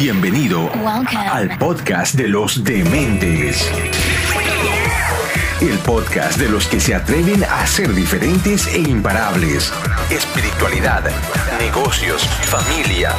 Bienvenido 0.00 0.70
al 1.12 1.58
podcast 1.58 2.14
de 2.14 2.28
los 2.28 2.62
dementes. 2.62 3.68
El 5.60 5.76
podcast 5.80 6.38
de 6.38 6.48
los 6.48 6.68
que 6.68 6.78
se 6.78 6.94
atreven 6.94 7.42
a 7.42 7.66
ser 7.66 7.92
diferentes 7.92 8.68
e 8.68 8.78
imparables. 8.78 9.72
Espiritualidad, 10.08 11.02
negocios, 11.58 12.22
familia. 12.44 13.10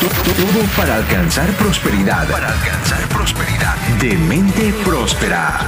Todo 0.00 0.64
para 0.78 0.96
alcanzar 0.96 1.50
prosperidad. 1.58 2.26
Para 2.30 2.48
alcanzar 2.48 3.06
prosperidad. 3.08 3.76
Demente 4.00 4.72
próspera. 4.82 5.60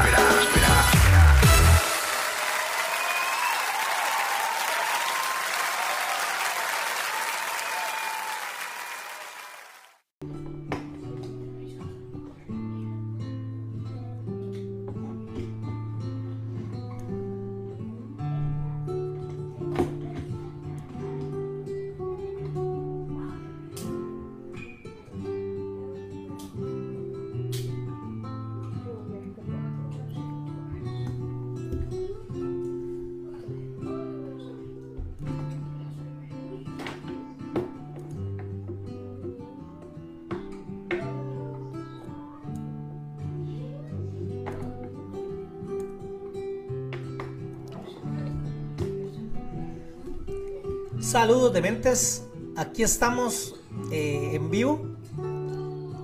Saludos 51.07 51.53
de 51.53 51.63
mentes, 51.63 52.25
aquí 52.57 52.83
estamos 52.83 53.55
eh, 53.93 54.33
en 54.33 54.51
vivo. 54.51 54.97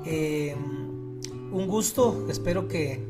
Eh, 0.06 0.55
un 1.50 1.67
gusto, 1.67 2.28
espero 2.31 2.69
que, 2.69 3.05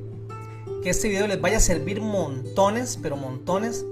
este 0.84 1.08
video 1.08 1.26
les 1.26 1.38
vaya 1.38 1.58
a 1.58 1.60
servir 1.60 2.00
montones, 2.00 2.98
pero 3.02 3.18
montones. 3.18 3.84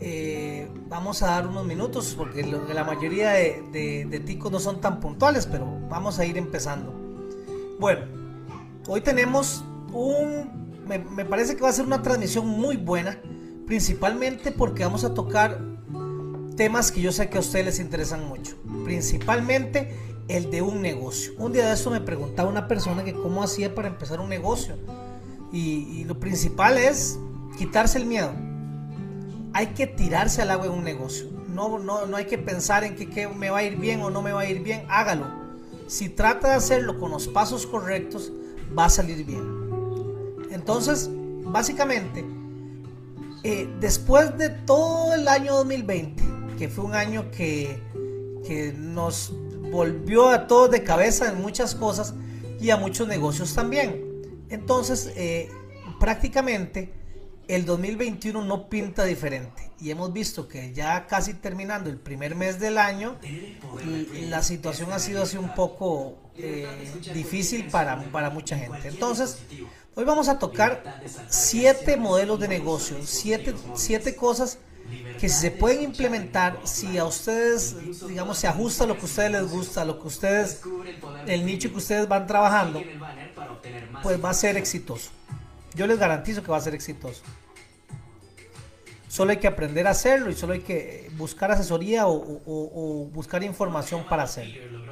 Eh, 0.00 0.68
vamos 0.88 1.22
a 1.22 1.26
dar 1.26 1.46
unos 1.46 1.64
minutos 1.64 2.12
porque 2.18 2.42
la 2.42 2.82
mayoría 2.82 3.30
de, 3.30 4.22
ticos 4.26 4.50
no 4.50 4.58
son 4.58 4.80
tan 4.80 4.98
puntuales, 4.98 5.46
pero 5.46 5.64
vamos 5.88 6.18
a 6.18 6.26
ir 6.26 6.36
empezando. 6.36 6.92
Bueno, 7.78 8.04
hoy 8.88 9.00
tenemos 9.00 9.62
un, 9.92 10.82
me 10.88 11.24
parece 11.24 11.54
que 11.54 11.62
va 11.62 11.68
a 11.68 11.72
ser 11.72 11.86
una 11.86 12.02
transmisión 12.02 12.48
muy 12.48 12.76
buena, 12.76 13.16
principalmente 13.64 14.50
porque 14.50 14.82
vamos 14.82 15.04
a 15.04 15.14
tocar 15.14 15.75
temas 16.56 16.90
que 16.90 17.00
yo 17.00 17.12
sé 17.12 17.28
que 17.28 17.36
a 17.36 17.40
ustedes 17.40 17.64
les 17.64 17.80
interesan 17.80 18.26
mucho, 18.26 18.56
principalmente 18.84 19.94
el 20.28 20.50
de 20.50 20.62
un 20.62 20.82
negocio. 20.82 21.32
Un 21.38 21.52
día 21.52 21.66
de 21.66 21.74
eso 21.74 21.90
me 21.90 22.00
preguntaba 22.00 22.48
una 22.48 22.66
persona 22.66 23.04
que 23.04 23.12
cómo 23.12 23.42
hacía 23.42 23.74
para 23.74 23.88
empezar 23.88 24.20
un 24.20 24.28
negocio. 24.28 24.76
Y, 25.52 26.04
lo 26.04 26.18
principal 26.18 26.76
es 26.76 27.18
quitarse 27.56 27.98
el 27.98 28.06
miedo. 28.06 28.32
Hay 29.52 29.68
que 29.68 29.86
tirarse 29.86 30.42
al 30.42 30.50
agua 30.50 30.66
en 30.66 30.72
un 30.72 30.84
negocio. 30.84 31.28
No, 31.48 31.78
no, 31.78 32.06
no 32.06 32.16
hay 32.16 32.26
que 32.26 32.36
pensar 32.36 32.84
en 32.84 32.96
que, 32.96 33.28
me 33.28 33.50
va 33.50 33.58
a 33.58 33.62
ir 33.62 33.76
bien 33.76 34.02
o 34.02 34.10
no 34.10 34.20
me 34.22 34.32
va 34.32 34.40
a 34.40 34.48
ir 34.48 34.62
bien. 34.62 34.84
Hágalo. 34.88 35.26
Si 35.86 36.08
trata 36.08 36.48
de 36.48 36.54
hacerlo 36.54 36.98
con 36.98 37.12
los 37.12 37.28
pasos 37.28 37.66
correctos, 37.66 38.32
va 38.76 38.86
a 38.86 38.90
salir 38.90 39.24
bien. 39.24 39.44
Entonces, 40.50 41.08
básicamente, 41.44 42.24
eh, 43.44 43.68
después 43.80 44.36
de 44.36 44.50
todo 44.50 45.14
el 45.14 45.28
año 45.28 45.54
2020, 45.54 46.25
que 46.56 46.68
fue 46.68 46.84
un 46.84 46.94
año 46.94 47.30
que, 47.30 47.82
nos 48.76 49.32
volvió 49.72 50.28
a 50.28 50.46
todos 50.46 50.70
de 50.70 50.84
cabeza 50.84 51.28
en 51.28 51.42
muchas 51.42 51.74
cosas 51.74 52.14
y 52.60 52.70
a 52.70 52.76
muchos 52.76 53.08
negocios 53.08 53.54
también. 53.54 54.22
Entonces, 54.50 55.12
eh, 55.16 55.50
prácticamente 55.98 56.92
el 57.48 57.64
2021 57.64 58.44
no 58.44 58.68
pinta 58.68 59.04
diferente. 59.04 59.72
Y 59.80 59.90
hemos 59.90 60.12
visto 60.12 60.46
que 60.46 60.72
ya 60.72 61.06
casi 61.06 61.34
terminando 61.34 61.90
el 61.90 61.98
primer 61.98 62.36
mes 62.36 62.60
del 62.60 62.78
año 62.78 63.16
la 64.28 64.42
situación 64.42 64.92
ha 64.92 64.98
sido 65.00 65.22
así 65.22 65.36
un 65.36 65.54
poco 65.54 66.16
eh, 66.36 66.66
difícil 67.12 67.66
para, 67.66 68.00
para 68.10 68.30
mucha 68.30 68.56
gente. 68.56 68.88
Entonces, 68.88 69.38
hoy 69.96 70.04
vamos 70.04 70.28
a 70.28 70.38
tocar 70.38 71.02
siete 71.28 71.96
modelos 71.96 72.38
de 72.38 72.48
negocio, 72.48 72.96
siete, 73.02 73.54
siete 73.74 74.14
cosas 74.14 74.58
que 75.18 75.28
si 75.28 75.40
se 75.40 75.50
pueden 75.50 75.82
implementar, 75.82 76.60
si 76.64 76.98
a 76.98 77.04
ustedes, 77.04 77.76
digamos, 78.06 78.38
se 78.38 78.46
ajusta 78.46 78.86
lo 78.86 78.94
que 78.94 79.02
a 79.02 79.04
ustedes 79.04 79.30
les 79.30 79.50
gusta, 79.50 79.84
lo 79.84 80.00
que 80.00 80.08
ustedes, 80.08 80.60
el 81.26 81.46
nicho 81.46 81.70
que 81.70 81.76
ustedes 81.76 82.08
van 82.08 82.26
trabajando, 82.26 82.82
pues 84.02 84.22
va 84.22 84.30
a 84.30 84.34
ser 84.34 84.56
exitoso. 84.56 85.10
Yo 85.74 85.86
les 85.86 85.98
garantizo 85.98 86.42
que 86.42 86.50
va 86.50 86.56
a 86.56 86.60
ser 86.60 86.74
exitoso. 86.74 87.22
Solo 89.08 89.30
hay 89.30 89.38
que 89.38 89.46
aprender 89.46 89.86
a 89.86 89.90
hacerlo 89.90 90.30
y 90.30 90.34
solo 90.34 90.52
hay 90.52 90.60
que 90.60 91.10
buscar 91.16 91.50
asesoría 91.50 92.06
o, 92.06 93.08
buscar 93.12 93.42
información 93.42 94.04
para 94.04 94.24
hacerlo. 94.24 94.84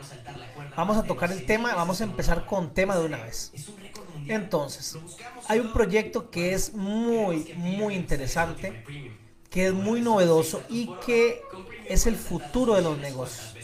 Vamos 0.76 0.96
a 0.96 1.02
tocar 1.02 1.30
el 1.30 1.44
tema, 1.44 1.74
vamos 1.74 2.00
a 2.00 2.04
empezar 2.04 2.46
con 2.46 2.72
tema 2.72 2.96
de 2.96 3.04
una 3.04 3.18
vez. 3.18 3.52
Entonces, 4.26 4.96
hay 5.48 5.60
un 5.60 5.72
proyecto 5.72 6.30
que 6.30 6.54
es 6.54 6.74
muy, 6.74 7.52
muy 7.56 7.94
interesante 7.94 8.84
que 9.54 9.68
es 9.68 9.72
muy 9.72 10.00
novedoso 10.00 10.64
y 10.68 10.90
que 11.06 11.40
es 11.86 12.08
el 12.08 12.16
futuro 12.16 12.74
de 12.74 12.82
los 12.82 12.98
negocios. 12.98 13.54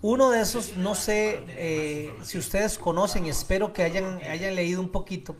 Uno 0.00 0.30
de 0.30 0.40
esos, 0.40 0.76
no 0.76 0.94
sé 0.94 1.40
eh, 1.48 2.12
si 2.22 2.38
ustedes 2.38 2.78
conocen 2.78 3.26
espero 3.26 3.72
que 3.72 3.82
hayan, 3.82 4.20
hayan 4.22 4.54
leído 4.54 4.80
un 4.80 4.90
poquito 4.90 5.34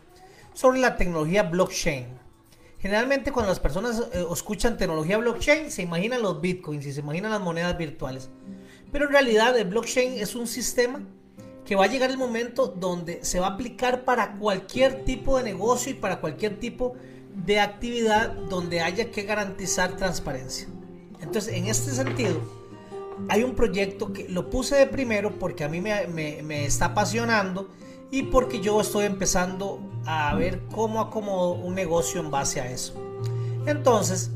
sobre 0.53 0.81
la 0.81 0.97
tecnología 0.97 1.45
blockchain. 1.45 2.09
Generalmente 2.81 3.31
cuando 3.31 3.51
las 3.51 3.61
personas 3.61 4.03
eh, 4.13 4.27
escuchan 4.33 4.77
tecnología 4.77 5.19
blockchain 5.19 5.71
se 5.71 5.83
imaginan 5.83 6.23
los 6.23 6.41
bitcoins 6.41 6.85
y 6.85 6.93
se 6.93 6.99
imaginan 6.99 7.31
las 7.31 7.41
monedas 7.41 7.79
virtuales. 7.79 8.31
Pero 8.91 9.05
en 9.05 9.13
realidad 9.13 9.57
el 9.57 9.69
blockchain 9.69 10.15
es 10.15 10.35
un 10.35 10.49
sistema 10.49 11.07
que 11.65 11.77
va 11.77 11.85
a 11.85 11.89
llegar 11.89 12.11
el 12.11 12.19
momento 12.19 12.67
donde 12.67 13.25
se 13.25 13.39
va 13.39 13.47
a 13.47 13.51
aplicar 13.51 14.05
para 14.05 14.39
cualquier 14.39 15.05
tipo 15.05 15.39
de 15.39 15.45
negocio 15.45 15.93
y 15.93 15.95
para 15.95 16.21
cualquier 16.21 16.59
tipo 16.59 16.97
de 17.35 17.61
actividad 17.61 18.33
donde 18.49 18.81
haya 18.81 19.11
que 19.11 19.23
garantizar 19.23 19.97
transparencia. 19.97 20.69
Entonces, 21.21 21.55
en 21.55 21.67
este 21.67 21.91
sentido, 21.93 22.41
hay 23.29 23.43
un 23.43 23.55
proyecto 23.55 24.13
que 24.13 24.29
lo 24.29 24.51
puse 24.51 24.77
de 24.77 24.87
primero 24.87 25.39
porque 25.39 25.65
a 25.65 25.69
mí 25.69 25.81
me, 25.81 26.65
está 26.65 26.87
apasionando 26.87 27.71
y 28.11 28.25
porque 28.25 28.61
yo 28.61 28.81
estoy 28.81 29.07
empezando 29.07 29.81
a 30.05 30.35
ver 30.35 30.63
cómo 30.71 31.01
acomodo 31.01 31.53
un 31.53 31.75
negocio 31.75 32.21
en 32.21 32.31
base 32.31 32.61
a 32.61 32.71
eso. 32.71 32.95
Entonces, 33.67 34.31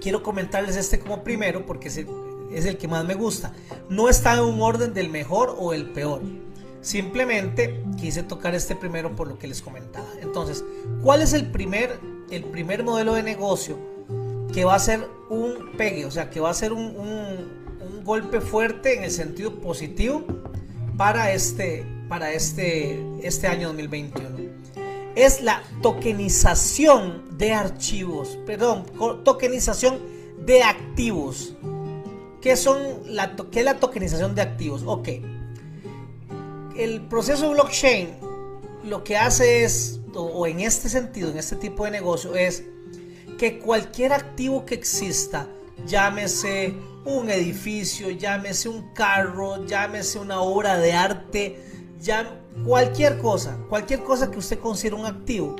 quiero 0.00 0.22
comentarles 0.22 0.76
este 0.76 0.98
como 0.98 1.22
primero 1.22 1.64
porque 1.64 1.88
es 1.88 1.96
el, 1.96 2.08
es 2.52 2.66
el 2.66 2.76
que 2.76 2.88
más 2.88 3.04
me 3.04 3.14
gusta. 3.14 3.54
No 3.88 4.08
está 4.08 4.34
en 4.34 4.40
un 4.40 4.60
orden 4.60 4.92
del 4.92 5.08
mejor 5.08 5.54
o 5.58 5.72
el 5.72 5.92
peor 5.92 6.20
Simplemente 6.82 7.80
quise 7.96 8.24
tocar 8.24 8.56
este 8.56 8.74
primero 8.74 9.14
por 9.14 9.28
lo 9.28 9.38
que 9.38 9.46
les 9.46 9.62
comentaba. 9.62 10.08
Entonces, 10.20 10.64
¿cuál 11.00 11.22
es 11.22 11.32
el 11.32 11.48
primer, 11.52 12.00
el 12.28 12.42
primer 12.42 12.82
modelo 12.82 13.14
de 13.14 13.22
negocio 13.22 13.78
que 14.52 14.64
va 14.64 14.74
a 14.74 14.78
ser 14.80 15.06
un 15.30 15.76
pegue? 15.78 16.04
O 16.06 16.10
sea, 16.10 16.28
que 16.28 16.40
va 16.40 16.50
a 16.50 16.54
ser 16.54 16.72
un, 16.72 17.62
golpe 18.04 18.40
fuerte 18.40 18.96
en 18.96 19.04
el 19.04 19.12
sentido 19.12 19.60
positivo 19.60 20.24
para 20.96 21.32
este, 21.32 21.86
para 22.08 22.32
este, 22.32 23.00
este 23.22 23.46
año 23.46 23.68
2021. 23.68 24.28
Es 25.14 25.40
la 25.40 25.62
tokenización 25.82 27.38
de 27.38 27.52
archivos, 27.52 28.40
perdón, 28.44 28.86
tokenización 29.22 30.00
de 30.44 30.64
activos. 30.64 31.54
¿Qué, 32.40 32.56
son 32.56 32.76
la, 33.06 33.36
¿Qué 33.52 33.60
es 33.60 33.64
la 33.64 33.78
tokenización 33.78 34.34
de 34.34 34.42
activos? 34.42 34.82
Ok 34.84 35.10
el 36.76 37.02
proceso 37.02 37.50
blockchain 37.50 38.08
lo 38.84 39.04
que 39.04 39.16
hace 39.16 39.64
es, 39.64 40.00
o, 40.14 40.46
en 40.46 40.60
este 40.60 40.88
sentido, 40.88 41.30
en 41.30 41.38
este 41.38 41.56
tipo 41.56 41.84
de 41.84 41.90
negocio, 41.90 42.34
es 42.34 42.64
que 43.38 43.58
cualquier 43.58 44.12
activo 44.12 44.64
que 44.64 44.74
exista, 44.74 45.48
llámese 45.86 46.74
un 47.04 47.30
edificio, 47.30 48.10
llámese 48.10 48.68
un 48.68 48.92
carro, 48.94 49.64
llámese 49.66 50.18
una 50.18 50.40
obra 50.40 50.78
de 50.78 50.92
arte, 50.92 51.60
cualquier 52.64 53.18
cosa, 53.18 53.58
cualquier 53.68 54.02
cosa 54.02 54.30
que 54.30 54.38
usted 54.38 54.58
considere 54.58 54.96
un 54.96 55.06
activo, 55.06 55.56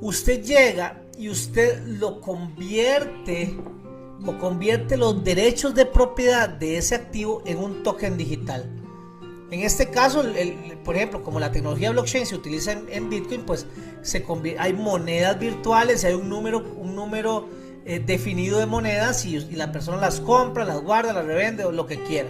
usted 0.00 0.42
llega 0.42 1.02
y 1.18 1.28
usted 1.28 1.82
lo 1.86 2.20
convierte 2.20 3.56
o 4.24 4.38
convierte 4.38 4.96
los 4.96 5.22
derechos 5.22 5.74
de 5.74 5.86
propiedad 5.86 6.48
de 6.48 6.78
ese 6.78 6.94
activo 6.94 7.42
en 7.46 7.58
un 7.58 7.82
token 7.82 8.16
digital. 8.16 8.85
En 9.50 9.60
este 9.60 9.90
caso, 9.90 10.24
por 10.84 10.96
ejemplo, 10.96 11.22
como 11.22 11.38
la 11.38 11.52
tecnología 11.52 11.92
blockchain 11.92 12.26
se 12.26 12.34
utiliza 12.34 12.72
en, 12.72 13.08
Bitcoin, 13.08 13.42
pues 13.42 13.66
hay 14.58 14.72
monedas 14.72 15.38
virtuales, 15.38 16.04
hay 16.04 16.14
un 16.14 16.28
número, 16.28 16.58
un 16.76 16.96
número 16.96 17.48
eh, 17.84 18.02
definido 18.04 18.58
de 18.58 18.66
monedas 18.66 19.24
y, 19.24 19.38
la 19.54 19.70
persona 19.70 19.98
las 19.98 20.20
compra, 20.20 20.64
las 20.64 20.80
guarda, 20.82 21.12
las 21.12 21.24
revende 21.24 21.64
o 21.64 21.70
lo 21.70 21.86
que 21.86 22.02
quiera. 22.02 22.28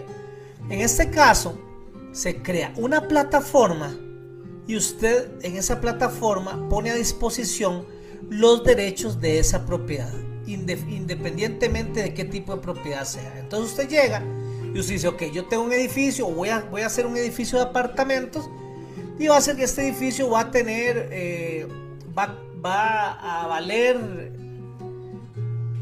En 0.69 0.81
este 0.81 1.09
caso, 1.09 1.59
se 2.13 2.43
crea 2.43 2.75
una 2.77 3.09
plataforma 3.09 3.97
y 4.67 4.77
usted 4.77 5.31
en 5.43 5.57
esa 5.57 5.81
plataforma 5.81 6.69
pone 6.69 6.91
a 6.91 6.95
disposición 6.95 7.87
los 8.29 8.63
derechos 8.63 9.21
de 9.21 9.39
esa 9.39 9.65
propiedad, 9.65 10.13
independientemente 10.47 12.03
de 12.03 12.13
qué 12.13 12.25
tipo 12.25 12.55
de 12.55 12.61
propiedad 12.61 13.05
sea. 13.05 13.39
Entonces 13.39 13.71
usted 13.71 13.89
llega 13.89 14.23
y 14.77 14.81
usted 14.81 14.93
dice, 14.93 15.09
ok, 15.09 15.23
yo 15.33 15.47
tengo 15.47 15.63
un 15.63 15.73
edificio, 15.73 16.27
voy 16.27 16.51
a, 16.51 16.61
voy 16.61 16.83
a 16.83 16.87
hacer 16.87 17.07
un 17.07 17.17
edificio 17.17 17.57
de 17.57 17.65
apartamentos 17.65 18.51
y 19.19 19.27
va 19.27 19.39
a 19.39 19.41
ser 19.41 19.57
que 19.57 19.65
este 19.65 19.89
edificio 19.89 20.29
va 20.29 20.41
a 20.41 20.51
tener, 20.51 21.09
eh, 21.13 21.67
va, 22.17 22.39
va 22.63 23.13
a 23.13 23.47
valer 23.47 24.33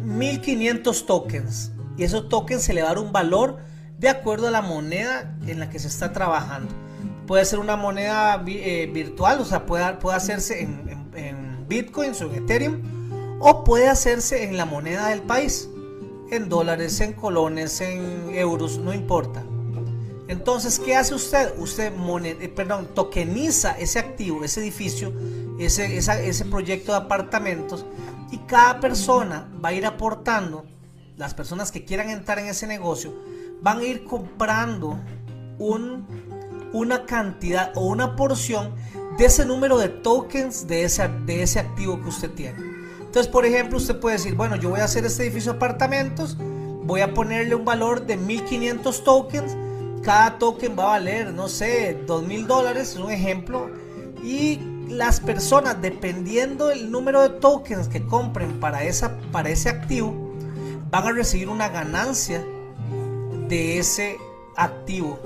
1500 0.05 1.07
tokens 1.07 1.73
y 1.97 2.05
esos 2.05 2.29
tokens 2.29 2.63
se 2.63 2.73
le 2.73 2.83
va 2.83 2.91
a 2.91 2.95
dar 2.95 3.03
un 3.03 3.11
valor 3.11 3.59
de 3.99 4.09
acuerdo 4.09 4.47
a 4.47 4.53
la 4.53 4.63
moneda 4.63 5.37
en 5.45 5.59
la 5.59 5.71
que 5.71 5.81
se 5.81 5.89
está 5.89 6.13
trabajando. 6.13 6.73
Puede 7.27 7.45
ser 7.47 7.59
una 7.59 7.75
moneda 7.75 8.45
eh, 8.47 8.89
virtual, 8.95 9.41
o 9.41 9.45
sea, 9.45 9.67
puede, 9.67 9.95
puede 9.95 10.17
hacerse 10.17 10.63
en, 10.63 11.11
en, 11.17 11.67
Bitcoin 11.67 12.13
o 12.13 12.25
en 12.27 12.45
Ethereum, 12.45 12.83
o 13.41 13.65
puede 13.65 13.89
hacerse 13.89 14.45
en 14.45 14.57
la 14.57 14.67
moneda 14.67 15.09
del 15.09 15.23
país, 15.23 15.69
en 16.31 16.49
dólares, 16.49 17.01
en 17.01 17.13
colones, 17.13 17.81
en 17.81 18.31
euros, 18.35 18.79
no 18.79 18.93
importa. 18.93 19.45
Entonces, 20.27 20.79
¿qué 20.79 20.97
hace 20.97 21.15
usted? 21.15 21.53
Usted 21.59 21.93
eh, 22.25 22.49
perdón, 22.49 22.89
tokeniza 22.95 23.73
ese 23.79 23.99
activo, 23.99 24.43
ese 24.43 24.61
edificio, 24.61 25.13
ese, 25.59 25.99
ese 25.99 26.45
proyecto 26.47 26.93
de 26.93 26.99
apartamentos 26.99 27.85
y 28.31 28.39
cada 28.39 28.81
persona 28.81 29.49
va 29.63 29.69
a 29.69 29.73
ir 29.75 29.87
aportando, 29.87 30.65
las 31.17 31.35
personas 31.35 31.71
que 31.71 31.85
quieran 31.85 32.11
entrar 32.11 32.39
en 32.39 32.47
ese 32.47 32.67
negocio, 32.67 33.15
van 33.63 33.79
a 33.79 33.85
ir 33.85 34.05
comprando 34.05 34.99
un, 35.59 36.07
una 36.73 37.07
cantidad 37.07 37.71
o 37.77 37.87
una 37.87 38.17
porción 38.17 38.75
de 39.19 39.27
ese 39.27 39.47
número 39.47 39.79
de 39.79 39.89
tokens 39.89 40.67
de 40.67 40.85
ese, 40.85 41.09
de 41.27 41.43
ese 41.43 41.61
activo 41.61 42.01
que 42.03 42.09
usted 42.09 42.31
tiene. 42.31 42.74
Entonces, 43.15 43.31
por 43.31 43.47
ejemplo, 43.47 43.79
usted 43.79 44.01
puede 44.01 44.17
decir, 44.17 44.35
bueno, 44.35 44.57
yo 44.57 44.71
voy 44.71 44.81
a 44.81 44.87
hacer 44.87 45.05
este 45.05 45.23
edificio 45.23 45.53
de 45.53 45.59
apartamentos, 45.59 46.37
voy 46.83 47.01
a 47.01 47.15
ponerle 47.15 47.55
un 47.55 47.65
valor 47.65 48.07
de 48.07 48.17
1500 48.17 49.05
tokens, 49.05 49.57
cada 50.03 50.37
token 50.41 50.77
va 50.77 50.83
a 50.83 50.89
valer, 50.99 51.33
no 51.33 51.47
sé, 51.47 51.97
2000 52.09 52.49
dólares, 52.49 52.95
es 52.95 52.97
un 52.97 53.13
ejemplo, 53.13 53.71
y 54.25 54.59
las 54.89 55.21
personas, 55.21 55.81
dependiendo 55.81 56.67
del 56.67 56.91
número 56.91 57.23
de 57.23 57.29
tokens 57.39 57.87
que 57.87 58.05
compren 58.05 58.59
para, 58.59 58.83
esa, 58.83 59.17
para 59.31 59.49
ese 59.49 59.69
activo, 59.69 60.35
van 60.91 61.07
a 61.07 61.13
recibir 61.13 61.49
una 61.49 61.69
ganancia 61.69 62.45
de 63.49 63.79
ese 63.79 64.19
activo 64.57 65.21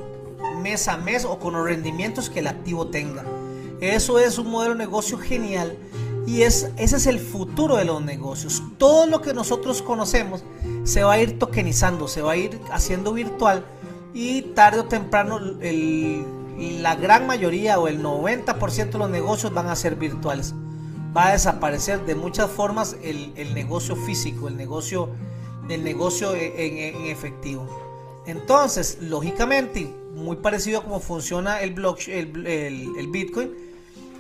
mes 0.62 0.88
a 0.88 0.98
mes 0.98 1.24
o 1.24 1.38
con 1.38 1.54
los 1.54 1.64
rendimientos 1.64 2.28
que 2.28 2.40
el 2.40 2.48
activo 2.48 2.88
tenga. 2.88 3.24
Eso 3.80 4.18
es 4.18 4.36
un 4.36 4.50
modelo 4.50 4.74
de 4.74 4.78
negocio 4.78 5.16
genial 5.16 5.78
y 6.26 6.42
es, 6.42 6.70
ese 6.76 6.96
es 6.96 7.06
el 7.06 7.18
futuro 7.18 7.76
de 7.76 7.84
los 7.84 8.02
negocios. 8.02 8.62
Todo 8.78 9.06
lo 9.06 9.22
que 9.22 9.34
nosotros 9.34 9.82
conocemos 9.82 10.44
se 10.84 11.04
va 11.04 11.14
a 11.14 11.20
ir 11.20 11.38
tokenizando, 11.38 12.08
se 12.08 12.22
va 12.22 12.32
a 12.32 12.36
ir 12.36 12.60
haciendo 12.70 13.12
virtual 13.12 13.64
y 14.12 14.42
tarde 14.42 14.80
o 14.80 14.84
temprano 14.84 15.38
el, 15.60 16.24
la 16.58 16.96
gran 16.96 17.26
mayoría 17.26 17.78
o 17.78 17.88
el 17.88 18.02
90% 18.02 18.90
de 18.90 18.98
los 18.98 19.10
negocios 19.10 19.52
van 19.52 19.68
a 19.68 19.76
ser 19.76 19.96
virtuales. 19.96 20.54
Va 21.16 21.28
a 21.28 21.32
desaparecer 21.32 22.04
de 22.04 22.14
muchas 22.14 22.50
formas 22.50 22.96
el, 23.02 23.54
negocio 23.54 23.96
físico, 23.96 24.48
el 24.48 24.56
negocio, 24.56 25.10
el 25.68 25.84
negocio 25.84 26.34
en, 26.34 27.06
efectivo. 27.06 27.66
Entonces, 28.26 28.98
lógicamente, 29.00 29.94
muy 30.14 30.36
parecido 30.36 30.80
a 30.80 30.82
cómo 30.82 31.00
funciona 31.00 31.62
el, 31.62 31.72
blockchain, 31.74 32.46
el, 32.46 33.08
Bitcoin, 33.08 33.52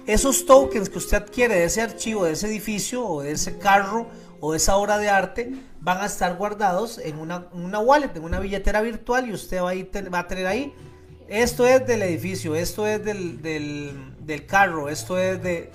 esos 0.08 0.46
tokens 0.46 0.88
que 0.88 0.96
usted 0.96 1.18
adquiere 1.18 1.54
de 1.54 1.64
ese 1.64 1.82
archivo, 1.82 2.24
de 2.24 2.32
ese 2.32 2.46
edificio 2.48 3.06
o 3.06 3.22
de 3.22 3.32
ese 3.32 3.58
carro 3.58 4.06
o 4.40 4.52
de 4.52 4.56
esa 4.56 4.76
obra 4.76 4.96
de 4.96 5.10
arte 5.10 5.52
van 5.80 5.98
a 5.98 6.06
estar 6.06 6.34
guardados 6.36 6.96
en 6.96 7.18
una, 7.18 7.78
wallet, 7.78 8.16
en 8.16 8.24
una 8.24 8.40
billetera 8.40 8.80
virtual 8.80 9.28
y 9.28 9.34
usted 9.34 9.60
va 9.60 9.72
a, 9.72 10.10
va 10.10 10.18
a 10.20 10.26
tener 10.26 10.46
ahí 10.46 10.72
esto 11.28 11.66
es 11.66 11.86
del 11.86 12.00
edificio, 12.00 12.54
esto 12.54 12.86
es 12.86 13.04
del, 13.04 13.42
del, 13.42 14.46
carro, 14.46 14.88
esto 14.88 15.18
es 15.18 15.42
de... 15.42 15.70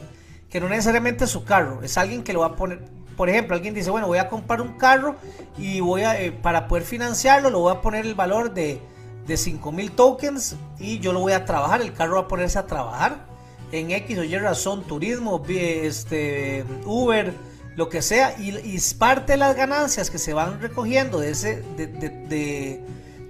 que 0.49 0.59
no 0.59 0.67
necesariamente 0.67 1.25
es 1.25 1.29
su 1.29 1.43
carro, 1.43 1.83
es 1.83 1.95
alguien 1.95 2.23
que 2.23 2.33
lo 2.33 2.39
va 2.39 2.47
a 2.47 2.55
poner... 2.55 2.81
Por 3.15 3.29
ejemplo, 3.29 3.55
alguien 3.55 3.75
dice, 3.75 3.91
bueno, 3.91 4.07
voy 4.07 4.17
a 4.17 4.29
comprar 4.29 4.61
un 4.61 4.79
carro 4.79 5.15
y 5.55 5.79
voy 5.79 6.01
a, 6.01 6.19
eh, 6.19 6.31
para 6.31 6.67
poder 6.67 6.83
financiarlo, 6.83 7.51
lo 7.51 7.59
voy 7.59 7.71
a 7.71 7.81
poner 7.81 8.07
el 8.07 8.15
valor 8.15 8.55
de, 8.55 8.81
de 9.27 9.37
5000 9.37 9.91
tokens 9.91 10.55
y 10.79 10.97
yo 10.97 11.13
lo 11.13 11.19
voy 11.19 11.33
a 11.33 11.45
trabajar, 11.45 11.83
el 11.83 11.93
carro 11.93 12.15
va 12.15 12.21
a 12.21 12.27
ponerse 12.27 12.57
a 12.57 12.65
trabajar 12.65 13.32
en 13.73 13.91
X 13.91 14.19
o 14.19 14.23
Y 14.23 14.37
razón, 14.37 14.83
turismo, 14.83 15.43
este, 15.49 16.63
Uber, 16.85 17.33
lo 17.75 17.89
que 17.89 18.03
sea, 18.03 18.39
y, 18.39 18.55
y 18.55 18.79
parte 18.97 19.33
de 19.33 19.37
las 19.37 19.55
ganancias 19.55 20.11
que 20.11 20.19
se 20.19 20.33
van 20.33 20.61
recogiendo 20.61 21.19
de 21.19 21.31
ese, 21.31 21.63
de, 21.75 21.87
de, 21.87 22.79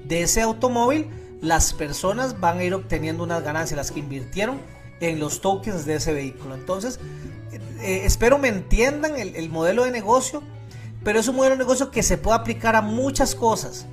de 0.05 0.21
ese 0.21 0.41
automóvil, 0.41 1.07
las 1.41 1.73
personas 1.73 2.41
van 2.41 2.59
a 2.59 2.63
ir 2.65 2.73
obteniendo 2.73 3.23
unas 3.23 3.41
ganancias, 3.41 3.77
las 3.77 3.91
que 3.91 4.01
invirtieron 4.01 4.59
en 4.99 5.19
los 5.19 5.39
tokens 5.39 5.85
de 5.85 5.95
ese 5.95 6.13
vehículo. 6.13 6.55
Entonces, 6.55 6.99
eh, 7.81 8.01
espero 8.03 8.37
me 8.37 8.49
entiendan 8.49 9.17
el, 9.17 9.49
modelo 9.49 9.85
de 9.85 9.91
negocio, 9.91 10.43
pero 11.05 11.19
es 11.19 11.27
un 11.29 11.37
modelo 11.37 11.55
de 11.55 11.59
negocio 11.59 11.89
que 11.89 12.03
se 12.03 12.17
puede 12.17 12.37
aplicar 12.37 12.75
a 12.75 12.81
muchas 12.81 13.33
cosas. 13.33 13.85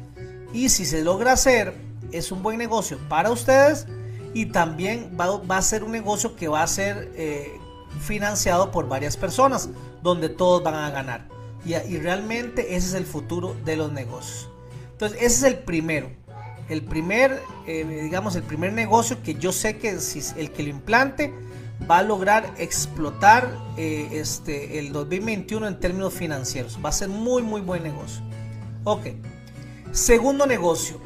Y 0.52 0.68
si 0.68 0.84
se 0.84 1.02
logra 1.02 1.32
hacer, 1.32 1.74
es 2.10 2.32
un 2.32 2.42
buen 2.42 2.58
negocio 2.58 2.98
para 3.08 3.30
ustedes 3.30 3.86
y 4.34 4.46
también 4.46 5.16
va, 5.18 5.56
a 5.56 5.62
ser 5.62 5.84
un 5.84 5.92
negocio 5.92 6.36
que 6.36 6.48
va 6.48 6.62
a 6.62 6.66
ser 6.66 7.10
eh, 7.14 7.58
financiado 8.00 8.70
por 8.70 8.88
varias 8.88 9.16
personas, 9.16 9.68
donde 10.02 10.28
todos 10.28 10.62
van 10.62 10.74
a 10.74 10.90
ganar. 10.90 11.28
Y, 11.64 11.74
y 11.74 11.98
realmente 11.98 12.76
ese 12.76 12.88
es 12.88 12.94
el 12.94 13.04
futuro 13.04 13.56
de 13.64 13.76
los 13.76 13.92
negocios. 13.92 14.48
Entonces, 14.92 15.18
ese 15.20 15.26
es 15.26 15.42
el 15.54 15.58
primero 15.58 16.10
el 16.70 16.82
primer, 16.84 17.42
eh, 17.66 17.84
digamos, 17.84 18.36
el 18.36 18.44
primer 18.44 18.72
negocio 18.72 19.20
que 19.22 19.34
yo 19.34 19.50
sé 19.50 19.76
que 19.76 19.98
si 19.98 20.22
el 20.40 20.52
que 20.52 20.62
lo 20.62 20.70
implante 20.70 21.34
va 21.90 21.98
a 21.98 22.02
lograr 22.02 22.54
explotar 22.58 23.52
eh, 23.76 24.08
este, 24.12 24.78
el 24.78 24.92
2021 24.92 25.66
en 25.66 25.80
términos 25.80 26.14
financieros. 26.14 26.78
Va 26.82 26.90
a 26.90 26.92
ser 26.92 27.08
muy, 27.08 27.42
muy 27.42 27.60
buen 27.60 27.82
negocio. 27.82 28.22
Ok. 28.84 29.08
Segundo 29.90 30.46
negocio. 30.46 31.00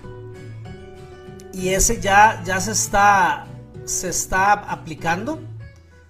Y 1.55 1.69
ese 1.69 2.01
ya, 2.01 2.43
ya 2.45 2.61
se, 2.61 2.73
está, 2.73 3.47
se 3.85 4.09
está 4.09 4.53
aplicando 4.53 5.41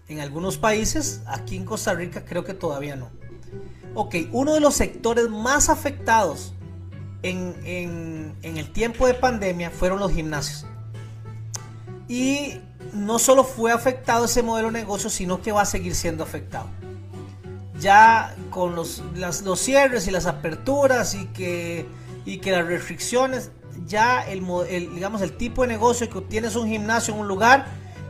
en 0.08 0.20
algunos 0.20 0.56
países. 0.56 1.20
Aquí 1.26 1.56
en 1.56 1.66
Costa 1.66 1.92
Rica 1.92 2.24
creo 2.24 2.44
que 2.44 2.54
todavía 2.54 2.96
no. 2.96 3.10
Ok, 3.94 4.16
uno 4.32 4.54
de 4.54 4.60
los 4.60 4.74
sectores 4.74 5.28
más 5.28 5.68
afectados 5.68 6.54
en, 7.22 8.34
el 8.42 8.72
tiempo 8.72 9.06
de 9.06 9.14
pandemia 9.14 9.70
fueron 9.70 10.00
los 10.00 10.12
gimnasios. 10.12 10.66
Y 12.08 12.60
no 12.92 13.18
solo 13.18 13.44
fue 13.44 13.70
afectado 13.70 14.24
ese 14.24 14.42
modelo 14.42 14.68
de 14.68 14.80
negocio, 14.80 15.10
sino 15.10 15.42
que 15.42 15.52
va 15.52 15.62
a 15.62 15.66
seguir 15.66 15.94
siendo 15.94 16.24
afectado. 16.24 16.68
Ya 17.78 18.34
con 18.50 18.74
los, 18.74 19.02
los 19.14 19.60
cierres 19.60 20.06
y 20.06 20.10
las 20.10 20.26
aperturas 20.26 21.14
y 21.14 21.26
que, 21.26 21.86
y 22.24 22.38
que 22.38 22.50
las 22.52 22.66
restricciones, 22.66 23.50
ya 23.86 24.22
el, 24.22 24.40
digamos, 24.94 25.22
el 25.22 25.36
tipo 25.36 25.62
de 25.62 25.68
negocio 25.68 26.08
que 26.08 26.20
tienes 26.22 26.56
un 26.56 26.68
gimnasio 26.68 27.14
en 27.14 27.20
un 27.20 27.28
lugar 27.28 27.66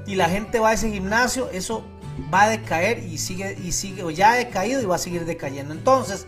y 0.06 0.14
la 0.14 0.28
gente 0.28 0.60
va 0.60 0.70
a 0.70 0.72
ese 0.74 0.90
gimnasio, 0.90 1.48
eso 1.50 1.84
va 2.32 2.42
a 2.42 2.48
decaer 2.48 2.98
y 2.98 3.18
sigue, 3.18 3.58
y 3.62 3.72
sigue, 3.72 4.02
o 4.02 4.10
ya 4.10 4.32
ha 4.32 4.36
decaído 4.36 4.80
y 4.80 4.84
va 4.84 4.96
a 4.96 4.98
seguir 4.98 5.24
decayendo. 5.24 5.72
Entonces, 5.72 6.26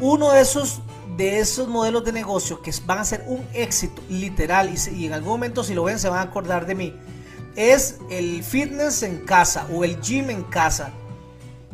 uno 0.00 0.32
de 0.32 0.40
esos 0.40 0.82
de 1.16 1.40
esos 1.40 1.68
modelos 1.68 2.04
de 2.04 2.12
negocio 2.12 2.62
que 2.62 2.72
van 2.86 2.98
a 2.98 3.04
ser 3.04 3.24
un 3.26 3.46
éxito 3.52 4.02
literal 4.08 4.72
y, 4.72 5.06
en 5.06 5.12
algún 5.12 5.32
momento 5.32 5.62
si 5.62 5.74
lo 5.74 5.84
ven 5.84 5.98
se 5.98 6.08
van 6.08 6.20
a 6.20 6.22
acordar 6.22 6.66
de 6.66 6.74
mí, 6.74 6.94
es 7.54 7.98
el 8.10 8.42
fitness 8.42 9.02
en 9.02 9.18
casa 9.26 9.66
o 9.72 9.84
el 9.84 10.00
gym 10.00 10.30
en 10.30 10.42
casa. 10.42 10.90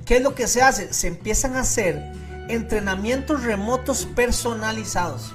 ¿Qué 0.05 0.17
es 0.17 0.23
lo 0.23 0.35
que 0.35 0.49
se 0.49 0.63
hace? 0.63 0.93
Se 0.93 1.07
empiezan 1.07 1.55
a 1.55 1.61
hacer 1.61 2.13
entrenamientos 2.49 3.45
remotos 3.45 4.09
personalizados. 4.17 5.35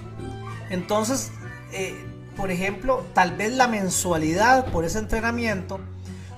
Entonces, 0.70 1.32
eh, 1.72 1.96
por 2.36 2.51
ejemplo, 2.51 3.05
tal 3.13 3.36
vez 3.36 3.53
la 3.53 3.67
mensualidad 3.67 4.65
por 4.67 4.86
ese 4.86 5.00
entrenamiento 5.00 5.79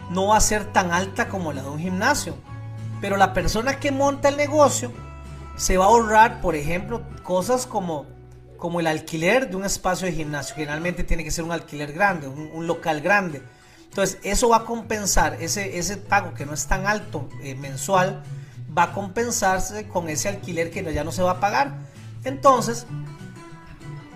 no 0.09 0.27
va 0.27 0.37
a 0.37 0.41
ser 0.41 0.71
tan 0.71 0.91
alta 0.91 1.29
como 1.29 1.53
la 1.53 1.63
de 1.63 1.69
un 1.69 1.79
gimnasio. 1.79 2.35
Pero 3.01 3.17
la 3.17 3.33
persona 3.33 3.79
que 3.79 3.91
monta 3.91 4.29
el 4.29 4.37
negocio 4.37 4.91
se 5.55 5.77
va 5.77 5.85
a 5.85 5.87
ahorrar, 5.87 6.41
por 6.41 6.55
ejemplo, 6.55 7.01
cosas 7.23 7.65
como 7.65 8.05
como 8.57 8.79
el 8.79 8.87
alquiler 8.87 9.49
de 9.49 9.55
un 9.55 9.65
espacio 9.65 10.07
de 10.07 10.13
gimnasio. 10.13 10.55
Generalmente 10.55 11.03
tiene 11.03 11.23
que 11.23 11.29
ser 11.29 11.43
un 11.43 11.51
alquiler 11.51 11.93
grande, 11.93 12.27
un, 12.27 12.65
local 12.65 13.01
grande. 13.01 13.43
Entonces, 13.89 14.17
eso 14.23 14.49
va 14.49 14.57
a 14.57 14.65
compensar, 14.65 15.37
ese, 15.39 15.77
ese 15.77 15.97
pago 15.97 16.33
que 16.33 16.45
no 16.45 16.53
es 16.53 16.65
tan 16.65 16.87
alto 16.87 17.29
eh, 17.43 17.53
mensual, 17.53 18.23
va 18.75 18.83
a 18.83 18.91
compensarse 18.91 19.87
con 19.87 20.09
ese 20.09 20.29
alquiler 20.29 20.71
que 20.71 20.83
ya 20.93 21.03
no 21.03 21.11
se 21.11 21.21
va 21.21 21.31
a 21.31 21.39
pagar. 21.39 21.75
Entonces, 22.23 22.87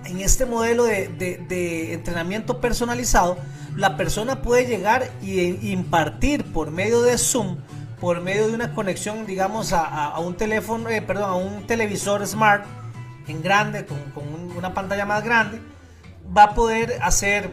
en 0.09 0.21
este 0.21 0.45
modelo 0.45 0.85
de, 0.85 1.93
entrenamiento 1.93 2.59
personalizado, 2.59 3.37
la 3.75 3.95
persona 3.95 4.41
puede 4.41 4.65
llegar 4.65 5.09
e 5.21 5.59
impartir 5.61 6.51
por 6.51 6.71
medio 6.71 7.01
de 7.01 7.17
Zoom, 7.17 7.57
por 7.99 8.21
medio 8.21 8.47
de 8.47 8.53
una 8.53 8.73
conexión, 8.73 9.25
digamos, 9.25 9.71
a, 9.73 10.17
un 10.19 10.35
teléfono, 10.35 10.89
eh, 10.89 11.01
perdón, 11.01 11.29
a 11.29 11.35
un 11.35 11.67
televisor 11.67 12.25
smart 12.25 12.65
en 13.27 13.41
grande, 13.41 13.85
con, 13.85 13.97
una 14.57 14.73
pantalla 14.73 15.05
más 15.05 15.23
grande, 15.23 15.59
va 16.35 16.43
a 16.43 16.55
poder 16.55 16.97
hacer 17.01 17.51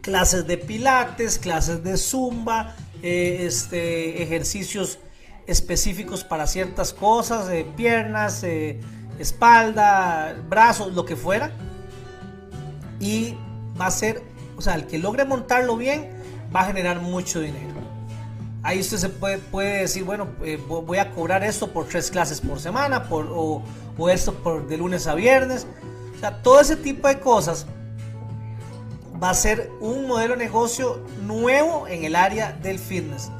clases 0.00 0.46
de 0.46 0.58
pilates, 0.58 1.38
clases 1.38 1.82
de 1.82 1.96
zumba, 1.96 2.76
eh, 3.02 3.44
este, 3.46 4.22
ejercicios 4.22 4.98
específicos 5.46 6.22
para 6.22 6.46
ciertas 6.46 6.92
cosas, 6.92 7.50
eh, 7.50 7.66
piernas, 7.76 8.44
espalda, 9.18 10.34
brazos, 10.48 10.94
lo 10.94 11.04
que 11.04 11.16
fuera. 11.16 11.50
Y 13.00 13.36
va 13.80 13.86
a 13.86 13.90
ser, 13.90 14.22
o 14.56 14.62
sea, 14.62 14.74
el 14.74 14.86
que 14.86 14.98
logre 14.98 15.24
montarlo 15.24 15.76
bien 15.76 16.10
va 16.54 16.60
a 16.60 16.64
generar 16.66 17.00
mucho 17.00 17.40
dinero. 17.40 17.72
Ahí 18.62 18.78
usted 18.78 18.98
se 18.98 19.08
puede, 19.08 19.38
puede 19.38 19.80
decir, 19.80 20.04
bueno, 20.04 20.28
eh, 20.44 20.56
voy 20.56 20.98
a 20.98 21.10
cobrar 21.10 21.42
esto 21.42 21.72
por 21.72 21.88
tres 21.88 22.10
clases 22.10 22.40
por 22.40 22.60
semana, 22.60 23.08
por, 23.08 23.28
o, 23.28 23.62
esto 24.08 24.34
por 24.34 24.68
de 24.68 24.76
lunes 24.76 25.06
a 25.08 25.14
viernes. 25.14 25.66
O 26.16 26.20
sea, 26.20 26.42
todo 26.42 26.60
ese 26.60 26.76
tipo 26.76 27.08
de 27.08 27.18
cosas 27.18 27.66
va 29.20 29.30
a 29.30 29.34
ser 29.34 29.70
un 29.80 30.06
modelo 30.06 30.34
de 30.34 30.44
negocio 30.44 31.00
nuevo 31.26 31.88
en 31.88 32.04
el 32.04 32.14
área 32.14 32.52
del 32.52 32.78
fitness. 32.78 33.30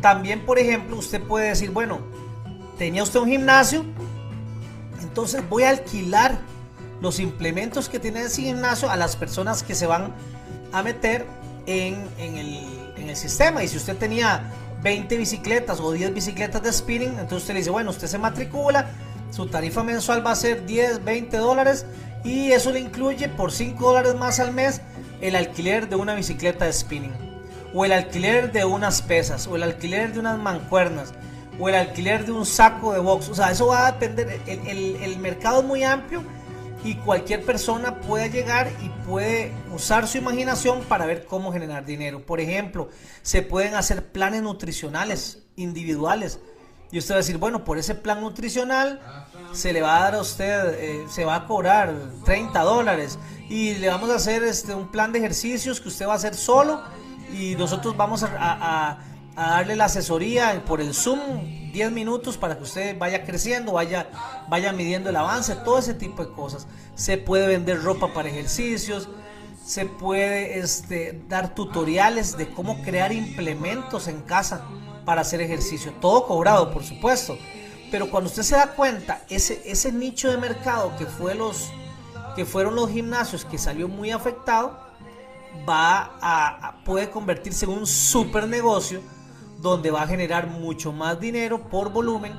También, 0.00 0.44
por 0.44 0.58
ejemplo, 0.58 0.96
usted 0.96 1.22
puede 1.22 1.50
decir, 1.50 1.70
bueno, 1.70 2.00
tenía 2.76 3.04
usted 3.04 3.20
un 3.20 3.28
gimnasio, 3.28 3.84
entonces 5.14 5.48
voy 5.48 5.62
a 5.62 5.68
alquilar 5.68 6.36
los 7.00 7.20
implementos 7.20 7.88
que 7.88 8.00
tiene 8.00 8.22
ese 8.22 8.42
gimnasio 8.42 8.90
a 8.90 8.96
las 8.96 9.14
personas 9.14 9.62
que 9.62 9.76
se 9.76 9.86
van 9.86 10.12
a 10.72 10.82
meter 10.82 11.24
en, 11.66 12.08
el, 12.18 13.14
sistema. 13.14 13.62
Y 13.62 13.68
si 13.68 13.76
usted 13.76 13.96
tenía 13.96 14.50
20 14.82 15.16
bicicletas 15.16 15.78
o 15.78 15.92
10 15.92 16.14
bicicletas 16.14 16.60
de 16.64 16.72
spinning, 16.72 17.10
entonces 17.10 17.42
usted 17.42 17.54
le 17.54 17.60
dice, 17.60 17.70
bueno, 17.70 17.90
usted 17.90 18.08
se 18.08 18.18
matricula, 18.18 18.90
su 19.30 19.46
tarifa 19.46 19.84
mensual 19.84 20.26
va 20.26 20.32
a 20.32 20.34
ser 20.34 20.66
10, 20.66 21.04
20 21.04 21.36
dólares 21.36 21.86
y 22.24 22.50
eso 22.50 22.72
le 22.72 22.80
incluye 22.80 23.28
por 23.28 23.52
5 23.52 23.86
dólares 23.86 24.16
más 24.16 24.40
al 24.40 24.52
mes 24.52 24.80
el 25.20 25.36
alquiler 25.36 25.88
de 25.88 25.94
una 25.94 26.16
bicicleta 26.16 26.64
de 26.64 26.72
spinning 26.72 27.14
o 27.72 27.84
el 27.84 27.92
alquiler 27.92 28.50
de 28.50 28.64
unas 28.64 29.00
pesas 29.00 29.46
o 29.46 29.54
el 29.54 29.62
alquiler 29.62 30.12
de 30.12 30.18
unas 30.18 30.40
mancuernas 30.40 31.14
o 31.58 31.68
el 31.68 31.74
alquiler 31.74 32.24
de 32.24 32.32
un 32.32 32.46
saco 32.46 32.92
de 32.92 32.98
box. 32.98 33.28
O 33.28 33.34
sea, 33.34 33.50
eso 33.50 33.66
va 33.66 33.86
a 33.86 33.92
depender. 33.92 34.40
El, 34.46 35.18
mercado 35.18 35.60
es 35.60 35.66
muy 35.66 35.84
amplio 35.84 36.22
y 36.82 36.96
cualquier 36.96 37.44
persona 37.44 38.00
puede 38.00 38.30
llegar 38.30 38.70
y 38.82 38.88
puede 39.06 39.52
usar 39.74 40.06
su 40.06 40.18
imaginación 40.18 40.82
para 40.82 41.06
ver 41.06 41.24
cómo 41.24 41.52
generar 41.52 41.84
dinero. 41.84 42.24
Por 42.24 42.40
ejemplo, 42.40 42.88
se 43.22 43.42
pueden 43.42 43.74
hacer 43.74 44.06
planes 44.12 44.42
nutricionales 44.42 45.42
individuales. 45.56 46.40
Y 46.90 46.98
usted 46.98 47.14
va 47.14 47.16
a 47.16 47.22
decir, 47.22 47.38
bueno, 47.38 47.64
por 47.64 47.78
ese 47.78 47.94
plan 47.94 48.20
nutricional 48.20 49.00
se 49.52 49.72
le 49.72 49.82
va 49.82 49.96
a 49.96 50.00
dar 50.00 50.14
a 50.16 50.20
usted, 50.20 50.74
eh, 50.78 51.06
se 51.08 51.24
va 51.24 51.36
a 51.36 51.46
cobrar 51.46 51.92
30 52.24 52.60
dólares 52.60 53.18
y 53.48 53.74
le 53.74 53.88
vamos 53.88 54.10
a 54.10 54.16
hacer 54.16 54.44
este, 54.44 54.74
un 54.74 54.90
plan 54.90 55.10
de 55.10 55.18
ejercicios 55.18 55.80
que 55.80 55.88
usted 55.88 56.06
va 56.06 56.12
a 56.12 56.16
hacer 56.16 56.34
solo 56.34 56.82
y 57.32 57.56
nosotros 57.56 57.96
vamos 57.96 58.22
a 58.22 58.98
darle 59.34 59.76
la 59.76 59.86
asesoría 59.86 60.62
por 60.66 60.80
el 60.80 60.94
Zoom 60.94 61.70
10 61.72 61.90
minutos 61.90 62.36
para 62.36 62.56
que 62.56 62.62
usted 62.62 62.98
vaya 62.98 63.24
creciendo, 63.24 63.72
vaya, 63.72 64.08
vaya 64.48 64.72
midiendo 64.72 65.10
el 65.10 65.16
avance, 65.16 65.56
todo 65.56 65.78
ese 65.78 65.94
tipo 65.94 66.24
de 66.24 66.32
cosas. 66.32 66.66
Se 66.94 67.18
puede 67.18 67.48
vender 67.48 67.82
ropa 67.82 68.12
para 68.14 68.28
ejercicios, 68.28 69.08
se 69.64 69.86
puede 69.86 70.60
este, 70.60 71.22
dar 71.28 71.54
tutoriales 71.54 72.36
de 72.36 72.48
cómo 72.50 72.80
crear 72.82 73.12
implementos 73.12 74.06
en 74.06 74.22
casa 74.22 74.64
para 75.04 75.22
hacer 75.22 75.40
ejercicio, 75.40 75.92
todo 76.00 76.26
cobrado 76.26 76.70
por 76.72 76.84
supuesto. 76.84 77.36
Pero 77.90 78.10
cuando 78.10 78.28
usted 78.28 78.42
se 78.42 78.56
da 78.56 78.68
cuenta, 78.68 79.22
ese, 79.28 79.62
ese 79.64 79.92
nicho 79.92 80.30
de 80.30 80.36
mercado 80.36 80.94
que, 80.96 81.06
fue 81.06 81.34
los, 81.34 81.70
que 82.36 82.44
fueron 82.44 82.74
los 82.74 82.90
gimnasios 82.90 83.44
que 83.44 83.58
salió 83.58 83.88
muy 83.88 84.10
afectado, 84.10 84.78
va 85.68 86.18
a, 86.20 86.82
puede 86.84 87.10
convertirse 87.10 87.64
en 87.64 87.72
un 87.72 87.86
super 87.86 88.48
negocio 88.48 89.00
donde 89.58 89.90
va 89.90 90.02
a 90.02 90.06
generar 90.06 90.46
mucho 90.48 90.92
más 90.92 91.20
dinero 91.20 91.68
por 91.68 91.90
volumen 91.90 92.32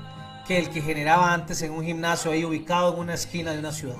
que 0.47 0.59
el 0.59 0.69
que 0.69 0.81
generaba 0.81 1.33
antes 1.33 1.61
en 1.61 1.71
un 1.71 1.83
gimnasio 1.83 2.31
ahí 2.31 2.45
ubicado 2.45 2.93
en 2.93 2.99
una 2.99 3.13
esquina 3.15 3.51
de 3.51 3.59
una 3.59 3.71
ciudad. 3.71 3.97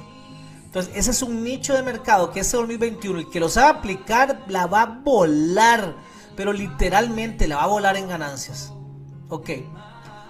Entonces, 0.66 0.94
ese 0.96 1.12
es 1.12 1.22
un 1.22 1.44
nicho 1.44 1.74
de 1.74 1.84
mercado 1.84 2.32
que 2.32 2.42
este 2.42 2.58
2021, 2.58 3.20
el 3.20 3.30
que 3.30 3.40
lo 3.40 3.50
sabe 3.50 3.80
aplicar, 3.80 4.44
la 4.48 4.68
va 4.68 4.82
a 4.82 4.86
volar, 4.86 5.96
pero 6.36 6.52
literalmente 6.52 7.48
la 7.48 7.58
va 7.58 7.64
a 7.64 7.68
volar 7.68 7.96
en 7.96 8.10
ganancias. 8.10 8.74
Ok. 9.30 9.52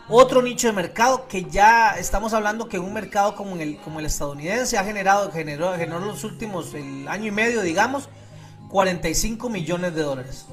Otro 0.08 0.44
nicho 0.44 0.68
de 0.68 0.74
mercado 0.74 1.28
que 1.28 1.46
ya 1.46 1.98
estamos 1.98 2.34
hablando 2.34 2.70
que 2.70 2.78
un 2.78 2.94
mercado 2.94 3.36
como 3.36 3.56
el, 3.56 3.78
como 3.80 4.00
el 4.00 4.06
estadounidense 4.06 4.78
ha 4.78 4.84
generado, 4.84 5.32
generó, 5.32 5.74
generó 5.74 6.00
los 6.00 6.24
últimos, 6.24 6.76
el 6.76 7.08
año 7.08 7.26
y 7.26 7.32
medio, 7.32 7.62
digamos, 7.62 8.08
45 8.70 9.50
millones 9.50 9.96
de 9.96 10.04
dólares. 10.04 10.46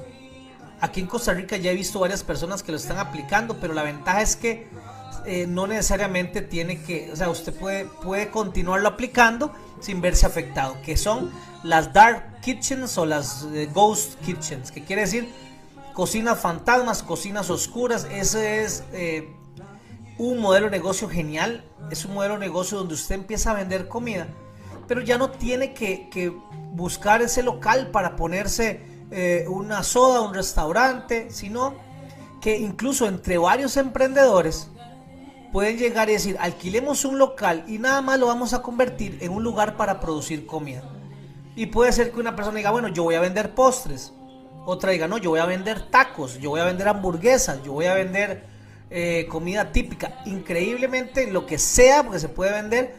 Aquí 0.83 0.99
en 0.99 1.07
Costa 1.07 1.33
Rica 1.33 1.55
ya 1.55 1.71
he 1.71 1.75
visto 1.75 1.97
varias 1.97 2.25
personas 2.25 2.61
que 2.61 2.73
lo 2.73 2.77
están 2.77 2.97
aplicando, 2.97 3.55
pero 3.55 3.73
la 3.73 3.83
ventaja 3.83 4.21
es 4.21 4.35
que 4.35 4.67
eh, 5.25 5.47
no 5.47 5.65
necesariamente 5.65 6.41
tiene 6.41 6.81
que, 6.81 7.09
o 7.09 7.15
sea, 7.15 7.29
usted 7.29 7.53
puede, 7.53 7.85
puede 7.85 8.29
continuarlo 8.29 8.89
aplicando 8.89 9.53
sin 9.79 10.01
verse 10.01 10.25
afectado, 10.25 10.75
que 10.83 10.97
son 10.97 11.31
las 11.63 11.93
dark 11.93 12.41
kitchens 12.41 12.97
o 12.97 13.05
las 13.05 13.47
eh, 13.53 13.69
ghost 13.73 14.19
kitchens, 14.25 14.73
que 14.73 14.83
quiere 14.83 15.03
decir 15.03 15.29
cocinas 15.93 16.37
fantasmas, 16.37 17.01
cocinas 17.01 17.49
oscuras. 17.49 18.05
Ese 18.11 18.63
es 18.65 18.83
eh, 18.91 19.29
un 20.17 20.39
modelo 20.39 20.65
de 20.65 20.71
negocio 20.71 21.07
genial, 21.07 21.63
es 21.91 22.03
un 22.03 22.13
modelo 22.13 22.33
de 22.33 22.41
negocio 22.41 22.77
donde 22.77 22.95
usted 22.95 23.15
empieza 23.15 23.51
a 23.51 23.53
vender 23.53 23.87
comida, 23.87 24.27
pero 24.89 24.99
ya 24.99 25.17
no 25.17 25.31
tiene 25.31 25.73
que, 25.73 26.09
que 26.09 26.33
buscar 26.73 27.21
ese 27.21 27.41
local 27.41 27.89
para 27.91 28.17
ponerse 28.17 28.91
eh, 29.11 29.45
una 29.47 29.83
soda, 29.83 30.21
un 30.21 30.33
restaurante, 30.33 31.27
sino 31.29 31.75
que 32.41 32.57
incluso 32.57 33.07
entre 33.07 33.37
varios 33.37 33.77
emprendedores 33.77 34.69
pueden 35.53 35.77
llegar 35.77 36.09
y 36.09 36.13
decir, 36.13 36.35
alquilemos 36.39 37.05
un 37.05 37.19
local 37.19 37.63
y 37.67 37.77
nada 37.77 38.01
más 38.01 38.19
lo 38.19 38.27
vamos 38.27 38.53
a 38.53 38.61
convertir 38.61 39.19
en 39.21 39.31
un 39.31 39.43
lugar 39.43 39.77
para 39.77 39.99
producir 39.99 40.45
comida. 40.47 40.83
Y 41.55 41.67
puede 41.67 41.91
ser 41.91 42.11
que 42.11 42.19
una 42.19 42.35
persona 42.35 42.57
diga, 42.57 42.71
bueno, 42.71 42.87
yo 42.87 43.03
voy 43.03 43.15
a 43.15 43.21
vender 43.21 43.53
postres. 43.53 44.13
Otra 44.65 44.91
diga, 44.91 45.07
no, 45.07 45.17
yo 45.19 45.29
voy 45.29 45.39
a 45.39 45.45
vender 45.45 45.89
tacos, 45.91 46.39
yo 46.39 46.49
voy 46.49 46.61
a 46.61 46.65
vender 46.65 46.87
hamburguesas, 46.87 47.61
yo 47.63 47.73
voy 47.73 47.85
a 47.85 47.93
vender 47.93 48.45
eh, 48.89 49.27
comida 49.29 49.71
típica. 49.71 50.21
Increíblemente, 50.25 51.31
lo 51.31 51.45
que 51.45 51.59
sea, 51.59 52.01
porque 52.03 52.19
se 52.19 52.29
puede 52.29 52.51
vender. 52.53 52.95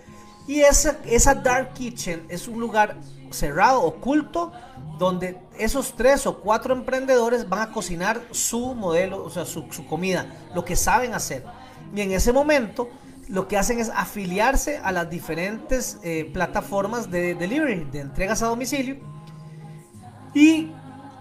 Y 0.46 0.60
esa, 0.60 0.98
esa 1.06 1.34
Dark 1.34 1.72
Kitchen 1.72 2.24
es 2.28 2.46
un 2.46 2.60
lugar 2.60 2.96
cerrado, 3.30 3.82
oculto, 3.82 4.52
donde 4.98 5.38
esos 5.58 5.94
tres 5.96 6.26
o 6.26 6.40
cuatro 6.40 6.74
emprendedores 6.74 7.48
van 7.48 7.60
a 7.60 7.72
cocinar 7.72 8.22
su 8.30 8.74
modelo, 8.74 9.24
o 9.24 9.30
sea, 9.30 9.44
su, 9.44 9.66
comida, 9.88 10.26
lo 10.54 10.64
que 10.64 10.76
saben 10.76 11.14
hacer. 11.14 11.44
Y 11.94 12.00
en 12.00 12.12
ese 12.12 12.32
momento 12.32 12.88
lo 13.28 13.48
que 13.48 13.56
hacen 13.56 13.80
es 13.80 13.90
afiliarse 13.90 14.78
a 14.78 14.92
las 14.92 15.08
diferentes 15.08 15.98
eh, 16.02 16.30
plataformas 16.32 17.10
de 17.10 17.34
delivery, 17.34 17.84
de 17.84 18.00
entregas 18.00 18.42
a 18.42 18.46
domicilio, 18.46 18.98
y 20.34 20.72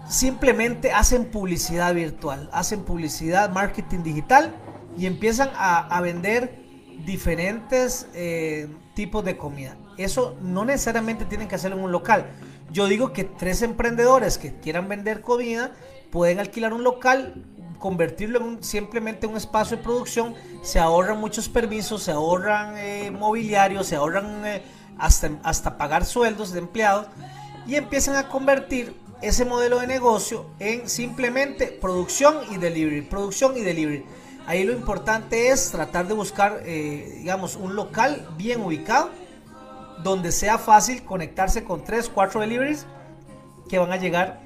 simplemente 0.08 0.92
hacen 0.92 1.30
publicidad 1.30 1.94
virtual, 1.94 2.50
hacen 2.52 2.82
publicidad, 2.84 3.50
marketing 3.50 4.02
digital, 4.02 4.54
y 4.96 5.06
empiezan 5.06 5.50
a, 5.56 6.00
vender 6.00 6.62
diferentes 7.04 8.06
eh, 8.14 8.68
tipos 8.94 9.24
de 9.24 9.36
comida. 9.36 9.76
Eso 9.96 10.36
no 10.40 10.64
necesariamente 10.64 11.24
tienen 11.24 11.48
que 11.48 11.54
hacerlo 11.54 11.78
en 11.78 11.84
un 11.84 11.92
local. 11.92 12.26
Yo 12.70 12.86
digo 12.86 13.12
que 13.12 13.24
tres 13.24 13.62
emprendedores 13.62 14.38
que 14.38 14.54
quieran 14.54 14.88
vender 14.88 15.20
comida 15.20 15.72
pueden 16.10 16.40
alquilar 16.40 16.72
un 16.72 16.84
local, 16.84 17.44
convertirlo 17.78 18.40
en 18.40 18.64
simplemente 18.64 19.26
un 19.26 19.36
espacio 19.36 19.76
de 19.76 19.82
producción, 19.82 20.34
se 20.62 20.78
ahorran 20.78 21.18
muchos 21.20 21.48
permisos, 21.48 22.02
se 22.02 22.12
ahorran 22.12 22.76
eh, 22.78 23.10
mobiliario, 23.10 23.84
se 23.84 23.96
ahorran 23.96 24.46
eh, 24.46 24.62
hasta, 24.98 25.30
hasta 25.42 25.76
pagar 25.76 26.04
sueldos 26.04 26.52
de 26.52 26.60
empleados 26.60 27.06
y 27.66 27.76
empiezan 27.76 28.16
a 28.16 28.28
convertir 28.28 28.94
ese 29.22 29.44
modelo 29.44 29.78
de 29.78 29.86
negocio 29.86 30.46
en 30.58 30.88
simplemente 30.88 31.66
producción 31.66 32.36
y 32.50 32.56
delivery, 32.58 33.02
producción 33.02 33.56
y 33.56 33.60
delivery. 33.60 34.04
Ahí 34.46 34.64
lo 34.64 34.72
importante 34.72 35.48
es 35.48 35.70
tratar 35.70 36.06
de 36.06 36.14
buscar, 36.14 36.62
eh, 36.64 37.16
digamos, 37.18 37.56
un 37.56 37.76
local 37.76 38.28
bien 38.36 38.60
ubicado 38.60 39.10
donde 40.04 40.30
sea 40.30 40.58
fácil 40.58 41.02
conectarse 41.02 41.64
con 41.64 41.82
3, 41.82 42.10
4 42.10 42.42
deliveries 42.42 42.86
que 43.68 43.78
van 43.78 43.90
a 43.90 43.96
llegar, 43.96 44.40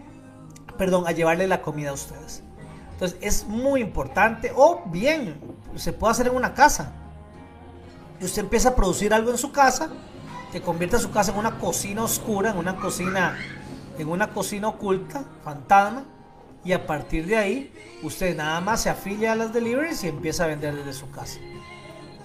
perdón, 0.79 1.07
a 1.07 1.13
llevarle 1.13 1.47
la 1.49 1.61
comida 1.61 1.91
a 1.91 1.93
ustedes. 1.93 2.43
Entonces 2.93 3.19
es 3.21 3.45
muy 3.45 3.81
importante, 3.81 4.53
o 4.55 4.83
bien, 4.87 5.39
se 5.77 5.93
puede 5.93 6.13
hacer 6.13 6.29
en 6.29 6.37
una 6.37 6.55
casa. 6.55 6.93
Y 8.21 8.25
usted 8.25 8.43
empieza 8.43 8.71
a 8.71 8.75
producir 8.75 9.13
algo 9.13 9.31
en 9.31 9.39
su 9.39 9.53
casa, 9.53 9.91
que 10.53 10.63
convierte 10.63 10.99
su 10.99 11.11
casa 11.11 11.33
en 11.33 11.39
una 11.39 11.59
cocina 11.59 12.05
oscura, 12.05 12.53
en 12.53 12.57
una 12.57 12.77
cocina, 12.77 13.37
en 13.99 14.09
una 14.09 14.31
cocina 14.31 14.69
oculta, 14.69 15.25
fantasma, 15.45 16.05
y 16.65 16.73
a 16.73 16.87
partir 16.87 17.27
de 17.27 17.37
ahí 17.37 17.73
usted 18.03 18.37
nada 18.37 18.61
más 18.61 18.83
se 18.83 18.91
afilia 18.91 19.33
a 19.33 19.35
las 19.35 19.53
deliveries 19.53 20.03
y 20.05 20.09
empieza 20.09 20.45
a 20.45 20.47
vender 20.47 20.75
desde 20.75 20.93
su 20.93 21.11
casa. 21.11 21.39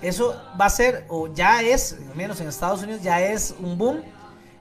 Eso 0.03 0.35
va 0.59 0.65
a 0.65 0.69
ser, 0.69 1.05
o 1.09 1.33
ya 1.33 1.61
es, 1.61 1.97
al 2.09 2.15
menos 2.15 2.39
en 2.41 2.49
Estados 2.49 2.83
Unidos, 2.83 3.01
ya 3.01 3.21
es 3.21 3.55
un 3.59 3.77
boom. 3.77 4.01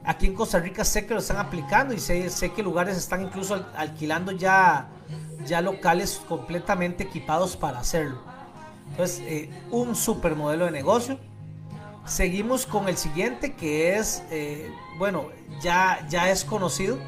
Aquí 0.04 0.26
en 0.26 0.34
Costa 0.34 0.58
Rica 0.58 0.84
sé 0.84 1.06
que 1.06 1.14
lo 1.14 1.20
están 1.20 1.36
aplicando 1.36 1.94
y 1.94 1.98
sé, 1.98 2.30
sé 2.30 2.52
que 2.52 2.62
lugares 2.62 2.96
están 2.96 3.22
incluso 3.22 3.64
alquilando 3.76 4.32
ya, 4.32 4.88
ya 5.44 5.60
locales 5.60 6.20
completamente 6.28 7.04
equipados 7.04 7.56
para 7.56 7.80
hacerlo. 7.80 8.18
Entonces, 8.90 9.20
eh, 9.26 9.50
un 9.70 9.94
super 9.94 10.34
modelo 10.36 10.64
de 10.64 10.70
negocio. 10.70 11.18
Seguimos 12.04 12.66
con 12.66 12.88
el 12.88 12.96
siguiente 12.96 13.54
que 13.54 13.96
es, 13.96 14.22
eh, 14.30 14.72
bueno, 14.98 15.26
ya, 15.60 16.06
ya 16.08 16.30
es 16.30 16.44
conocido 16.44 16.98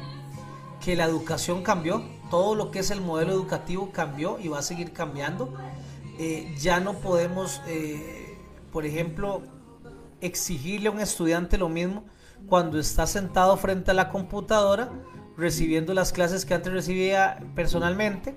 que 0.83 0.95
la 0.95 1.05
educación 1.05 1.63
cambió 1.63 2.03
todo 2.29 2.55
lo 2.55 2.71
que 2.71 2.79
es 2.79 2.91
el 2.91 3.01
modelo 3.01 3.31
educativo 3.31 3.91
cambió 3.91 4.39
y 4.39 4.47
va 4.47 4.59
a 4.59 4.61
seguir 4.61 4.93
cambiando. 4.93 5.53
Eh, 6.17 6.55
ya 6.59 6.79
no 6.79 6.93
podemos, 6.93 7.61
por 8.75 8.85
ejemplo, 8.85 9.41
exigirle 10.19 10.89
a 10.89 10.91
un 10.91 10.99
estudiante 10.99 11.57
lo 11.57 11.69
mismo 11.69 12.03
cuando 12.45 12.77
está 12.77 13.07
sentado 13.07 13.55
frente 13.55 13.91
a 13.91 13.93
la 13.93 14.09
computadora 14.09 14.91
recibiendo 15.37 15.93
las 15.93 16.11
clases 16.11 16.43
que 16.43 16.55
antes 16.55 16.73
recibía 16.73 17.41
personalmente. 17.55 18.35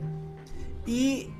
Y 0.86 1.30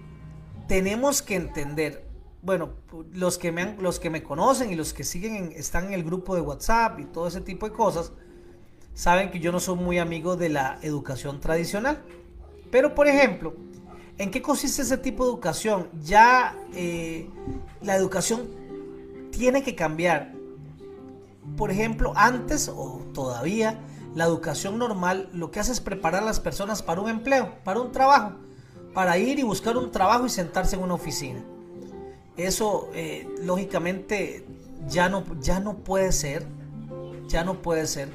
tenemos 0.67 1.23
que 1.23 1.37
entender, 1.37 2.09
bueno, 2.43 2.71
los 3.13 3.39
que 3.39 3.53
me, 3.53 3.77
los 3.77 4.01
que 4.01 4.11
me 4.11 4.25
conocen 4.25 4.73
y 4.73 4.75
los 4.75 4.93
que 4.93 5.05
siguen 5.05 5.53
están 5.55 5.87
en 5.87 5.93
el 5.93 6.03
grupo 6.03 6.35
de 6.35 6.41
WhatsApp 6.41 6.99
y 6.99 7.05
todo 7.05 7.29
ese 7.29 7.41
tipo 7.41 7.69
de 7.69 7.77
cosas, 7.77 8.11
saben 8.95 9.31
que 9.31 9.39
yo 9.39 9.53
no 9.53 9.61
soy 9.61 9.77
muy 9.77 10.01
amigo 10.01 10.35
de 10.35 10.49
la 10.49 10.81
educación 10.83 11.39
tradicional. 11.39 12.03
Pero, 12.73 12.97
por 12.97 13.07
ejemplo, 13.07 13.55
¿en 14.19 14.33
qué 14.33 14.43
consiste 14.43 14.83
ese 14.83 14.99
tipo 14.99 15.23
de 15.23 15.31
educación? 15.31 15.89
Ya 16.03 16.57
eh, 16.75 17.31
la 17.81 17.95
educación 17.95 18.58
tiene 19.39 19.63
que 19.63 19.75
cambiar. 19.75 20.33
Por 21.57 21.71
ejemplo, 21.71 22.13
antes 22.17 22.69
o 22.69 23.03
todavía, 23.15 23.79
la 24.15 24.25
educación 24.25 24.79
normal 24.79 25.31
lo 25.33 25.51
que 25.51 25.61
hace 25.61 25.73
es 25.73 25.81
preparar 25.81 26.23
a 26.23 26.27
las 26.27 26.41
personas 26.41 26.83
para 26.83 27.01
un 27.01 27.09
empleo, 27.09 27.55
para 27.63 27.81
un 27.81 27.93
trabajo, 27.93 28.33
para 28.93 29.17
ir 29.17 29.39
y 29.39 29.45
buscar 29.45 29.77
un 29.77 29.93
trabajo 29.93 30.27
y 30.27 30.31
sentarse 30.31 30.75
en 30.77 30.83
una 30.83 30.95
oficina. 30.95 31.45
Eso, 32.37 32.91
eh, 32.95 33.29
lógicamente, 33.43 34.45
ya 34.89 35.09
no, 35.09 35.25
ya 35.41 35.61
no 35.61 35.79
puede 35.79 36.13
ser. 36.13 36.45
Ya 37.29 37.45
no 37.45 37.63
puede 37.63 37.87
ser. 37.87 38.09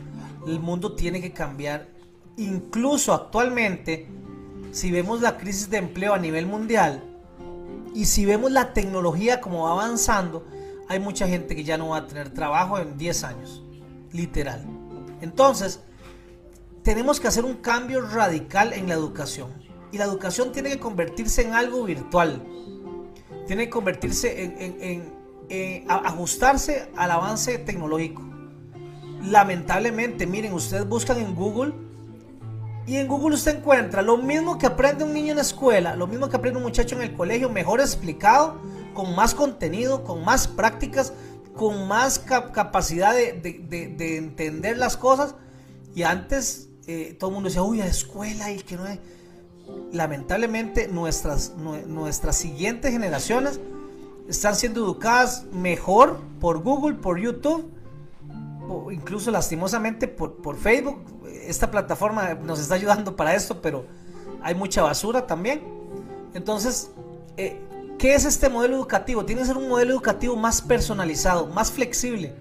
El 0.45 0.59
mundo 0.59 0.93
tiene 0.93 1.21
que 1.21 1.31
cambiar. 1.31 1.87
Incluso 2.35 3.13
actualmente, 3.13 4.07
si 4.71 4.91
vemos 4.91 5.21
la 5.21 5.37
crisis 5.37 5.69
de 5.69 5.77
empleo 5.77 6.13
a 6.13 6.19
nivel 6.19 6.47
mundial 6.47 7.03
y 7.93 8.05
si 8.05 8.25
vemos 8.25 8.51
la 8.51 8.73
tecnología 8.73 9.39
como 9.39 9.63
va 9.63 9.71
avanzando, 9.71 10.45
hay 10.93 10.99
mucha 10.99 11.27
gente 11.27 11.55
que 11.55 11.63
ya 11.63 11.77
no 11.77 11.89
va 11.89 11.97
a 11.97 12.07
tener 12.07 12.29
trabajo 12.29 12.79
en 12.79 12.97
10 12.97 13.23
años, 13.23 13.63
literal. 14.11 14.65
Entonces, 15.21 15.81
tenemos 16.83 17.19
que 17.19 17.27
hacer 17.27 17.45
un 17.45 17.55
cambio 17.55 18.01
radical 18.01 18.73
en 18.73 18.87
la 18.87 18.93
educación. 18.93 19.49
Y 19.91 19.97
la 19.97 20.05
educación 20.05 20.51
tiene 20.51 20.69
que 20.69 20.79
convertirse 20.79 21.43
en 21.43 21.53
algo 21.53 21.83
virtual. 21.83 22.43
Tiene 23.47 23.65
que 23.65 23.69
convertirse 23.69 24.53
en, 25.49 25.85
ajustarse 25.87 26.89
al 26.95 27.11
avance 27.11 27.57
tecnológico. 27.59 28.23
Lamentablemente, 29.23 30.27
miren, 30.27 30.53
ustedes 30.53 30.87
buscan 30.87 31.17
en 31.17 31.35
Google 31.35 31.73
y 32.85 32.97
en 32.97 33.07
Google 33.07 33.35
usted 33.35 33.57
encuentra 33.57 34.01
lo 34.01 34.17
mismo 34.17 34.57
que 34.57 34.65
aprende 34.65 35.05
un 35.05 35.13
niño 35.13 35.29
en 35.29 35.37
la 35.37 35.41
escuela, 35.41 35.95
lo 35.95 36.05
mismo 36.05 36.27
que 36.27 36.35
aprende 36.35 36.57
un 36.57 36.63
muchacho 36.63 36.95
en 36.95 37.03
el 37.03 37.13
colegio, 37.13 37.49
mejor 37.49 37.79
explicado, 37.79 38.57
con 38.93 39.15
más 39.15 39.35
contenido, 39.35 40.03
con 40.03 40.23
más 40.23 40.47
prácticas, 40.47 41.13
con 41.55 41.87
más 41.87 42.19
capacidad 42.19 43.13
de, 43.13 44.17
entender 44.17 44.77
las 44.77 44.97
cosas. 44.97 45.35
Y 45.95 46.03
antes 46.03 46.69
eh, 46.87 47.15
todo 47.19 47.29
el 47.29 47.33
mundo 47.35 47.49
decía, 47.49 47.63
uy, 47.63 47.77
la 47.77 47.87
escuela 47.87 48.51
y 48.51 48.59
que 48.59 48.75
no 48.75 48.87
es... 48.87 48.99
Lamentablemente 49.93 50.89
nuestras, 50.89 51.53
nuestras 51.55 52.35
siguientes 52.35 52.91
generaciones 52.91 53.61
están 54.27 54.55
siendo 54.55 54.83
educadas 54.83 55.45
mejor 55.53 56.19
por 56.41 56.61
Google, 56.61 56.95
por 56.95 57.17
YouTube, 57.17 57.71
o 58.67 58.91
incluso 58.91 59.31
lastimosamente 59.31 60.07
por, 60.07 60.35
por 60.41 60.57
Facebook, 60.57 61.01
esta 61.47 61.71
plataforma 61.71 62.33
nos 62.33 62.59
está 62.59 62.75
ayudando 62.75 63.15
para 63.15 63.35
esto, 63.35 63.61
pero 63.61 63.85
hay 64.41 64.55
mucha 64.55 64.81
basura 64.83 65.25
también. 65.27 65.61
Entonces, 66.33 66.91
eh, 67.37 67.59
¿qué 68.03 68.15
es 68.15 68.25
este 68.25 68.49
modelo 68.49 68.75
educativo? 68.75 69.23
Tiene 69.23 69.39
que 69.39 69.47
ser 69.47 69.55
un 69.55 69.69
modelo 69.69 69.93
educativo 69.93 70.35
más 70.35 70.61
personalizado, 70.61 71.47
más 71.47 71.71
flexible. 71.71 72.35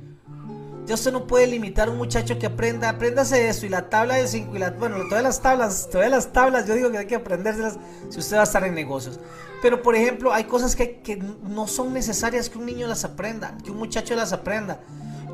Ya 0.87 0.96
usted 0.96 1.12
no 1.12 1.29
puede 1.29 1.46
limitar 1.46 1.87
a 1.87 1.92
un 1.92 1.98
muchacho 1.98 2.37
que 2.37 2.46
aprenda, 2.46 2.88
apréndase 2.88 3.48
esto 3.48 3.66
y 3.66 3.68
la 3.68 3.88
tabla 3.88 4.16
de 4.16 4.27
5 4.27 4.57
y 4.57 4.59
la, 4.59 4.72
bueno, 4.72 4.96
todas 5.09 5.22
las 5.22 5.40
tablas, 5.40 5.88
todas 5.88 6.11
las 6.11 6.33
tablas, 6.33 6.66
yo 6.66 6.75
digo 6.75 6.90
que 6.90 6.98
hay 6.98 7.07
que 7.07 7.14
aprendérselas 7.14 7.79
si 8.11 8.18
usted 8.18 8.38
va 8.38 8.40
a 8.40 8.42
estar 8.42 8.64
en 8.64 8.75
negocios. 8.75 9.20
Pero 9.62 9.83
por 9.83 9.94
ejemplo, 9.94 10.33
hay 10.33 10.44
cosas 10.44 10.75
que, 10.75 10.98
que 10.98 11.18
no 11.18 11.68
son 11.68 11.94
necesarias 11.94 12.51
que 12.51 12.59
un 12.59 12.66
niño 12.66 12.88
las 12.88 13.05
aprenda, 13.05 13.57
que 13.64 13.70
un 13.70 13.79
muchacho 13.79 14.16
las 14.16 14.33
aprenda. 14.33 14.81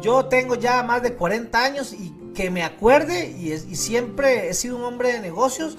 Yo 0.03 0.27
tengo 0.27 0.57
ya 0.57 0.83
más 0.83 1.03
de 1.03 1.15
40 1.15 1.65
años 1.65 1.95
y 1.95 2.13
que 2.35 2.51
me 2.51 2.65
acuerde 2.65 3.31
y, 3.31 3.57
siempre 3.77 4.51
he 4.51 4.53
sido 4.53 4.77
un 4.77 4.85
hombre 4.85 5.11
de 5.11 5.21
negocios. 5.21 5.79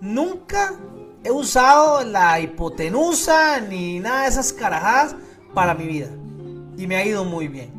Nunca 0.00 0.72
he 1.24 1.30
usado 1.30 2.04
la 2.04 2.38
hipotenusa 2.38 3.58
ni 3.60 3.98
nada 3.98 4.22
de 4.22 4.28
esas 4.28 4.52
carajadas 4.52 5.16
para 5.54 5.74
mi 5.74 5.86
vida. 5.86 6.10
Y 6.76 6.86
me 6.86 6.96
ha 6.96 7.04
ido 7.04 7.24
muy 7.24 7.48
bien. 7.48 7.72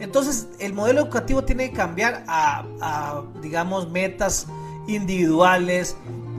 Entonces 0.00 0.48
el 0.58 0.72
modelo 0.72 1.02
educativo 1.02 1.44
tiene 1.44 1.70
que 1.70 1.76
cambiar 1.76 2.24
a, 2.26 3.22
digamos, 3.42 3.90
metas 3.90 4.46
individuales 4.86 5.96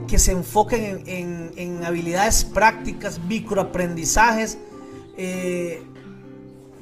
que 0.08 0.18
se 0.18 0.32
enfoquen 0.32 1.04
en, 1.06 1.84
habilidades 1.84 2.44
prácticas, 2.44 3.20
microaprendizajes, 3.20 4.58
eh, 5.16 5.82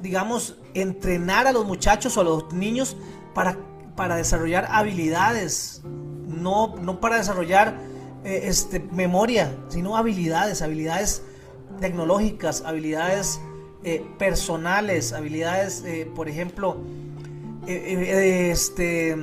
digamos, 0.01 0.57
entrenar 0.73 1.47
a 1.47 1.53
los 1.53 1.67
muchachos 1.67 2.17
o 2.17 2.23
a 2.23 2.25
los 2.25 2.53
niños 2.55 2.97
para, 3.35 3.59
para 3.97 4.17
desarrollar 4.17 4.67
habilidades, 4.71 5.83
no, 5.85 6.77
no 6.77 7.01
para 7.01 7.17
desarrollar 7.17 7.79
eh, 8.25 8.41
este, 8.45 8.81
memoria, 8.81 9.57
sino 9.69 9.97
habilidades, 9.97 10.63
habilidades 10.63 11.23
tecnológicas, 11.81 12.63
habilidades 12.65 13.41
eh, 13.85 14.05
personales, 14.19 15.13
habilidades, 15.13 15.85
eh, 15.85 16.11
por 16.15 16.29
ejemplo, 16.29 16.79
este, 17.67 19.15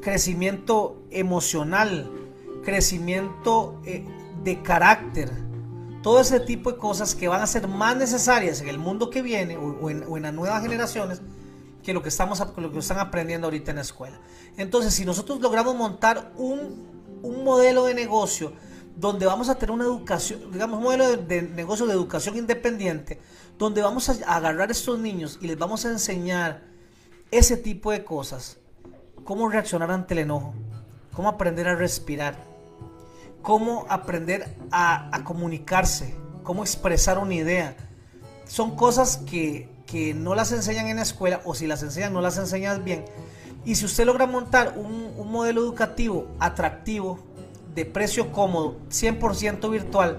crecimiento 0.00 0.96
emocional, 1.10 2.10
crecimiento 2.64 3.80
de 4.42 4.62
carácter 4.62 5.30
todo 6.02 6.20
ese 6.20 6.40
tipo 6.40 6.72
de 6.72 6.78
cosas 6.78 7.14
que 7.14 7.28
van 7.28 7.42
a 7.42 7.46
ser 7.46 7.68
más 7.68 7.96
necesarias 7.96 8.60
en 8.60 8.68
el 8.68 8.78
mundo 8.78 9.10
que 9.10 9.22
viene 9.22 9.56
o, 9.56 9.90
en, 9.90 10.22
las 10.22 10.32
nuevas 10.32 10.62
generaciones 10.62 11.20
que 11.82 11.92
lo 11.92 12.02
que, 12.02 12.08
estamos, 12.08 12.42
lo 12.56 12.72
que 12.72 12.78
están 12.78 12.98
aprendiendo 12.98 13.46
ahorita 13.46 13.72
en 13.72 13.76
la 13.76 13.82
escuela. 13.82 14.18
Entonces, 14.56 14.94
si 14.94 15.04
nosotros 15.04 15.40
logramos 15.40 15.74
montar 15.74 16.32
un, 16.36 16.97
modelo 17.22 17.84
de 17.84 17.94
negocio 17.94 18.52
donde 18.98 19.26
vamos 19.26 19.48
a 19.48 19.54
tener 19.54 19.70
una 19.70 19.84
educación, 19.84 20.50
digamos, 20.50 20.78
un 20.78 20.84
modelo 20.84 21.16
de, 21.16 21.42
negocio 21.42 21.86
de 21.86 21.92
educación 21.92 22.36
independiente, 22.36 23.20
donde 23.56 23.80
vamos 23.80 24.08
a 24.08 24.36
agarrar 24.36 24.68
a 24.68 24.72
estos 24.72 24.98
niños 24.98 25.38
y 25.40 25.46
les 25.46 25.56
vamos 25.56 25.84
a 25.84 25.90
enseñar 25.90 26.62
ese 27.30 27.56
tipo 27.56 27.92
de 27.92 28.04
cosas, 28.04 28.58
cómo 29.24 29.48
reaccionar 29.48 29.90
ante 29.92 30.14
el 30.14 30.20
enojo, 30.20 30.52
cómo 31.12 31.28
aprender 31.28 31.68
a 31.68 31.76
respirar, 31.76 32.36
cómo 33.42 33.86
aprender 33.88 34.56
a, 34.72 35.22
comunicarse, 35.24 36.14
cómo 36.42 36.62
expresar 36.62 37.18
una 37.18 37.34
idea. 37.34 37.76
Son 38.46 38.74
cosas 38.74 39.18
que, 39.18 39.68
no 40.16 40.34
las 40.34 40.52
enseñan 40.52 40.88
en 40.88 40.96
la 40.96 41.02
escuela 41.02 41.40
o 41.44 41.54
si 41.54 41.66
las 41.66 41.82
enseñan 41.82 42.12
no 42.12 42.20
las 42.20 42.36
enseñan 42.36 42.84
bien. 42.84 43.04
Y 43.68 43.74
si 43.74 43.84
usted 43.84 44.06
logra 44.06 44.26
montar 44.26 44.78
un, 44.78 45.30
modelo 45.30 45.60
educativo 45.60 46.26
atractivo, 46.38 47.18
de 47.74 47.84
precio 47.84 48.32
cómodo, 48.32 48.78
100% 48.88 49.70
virtual, 49.70 50.16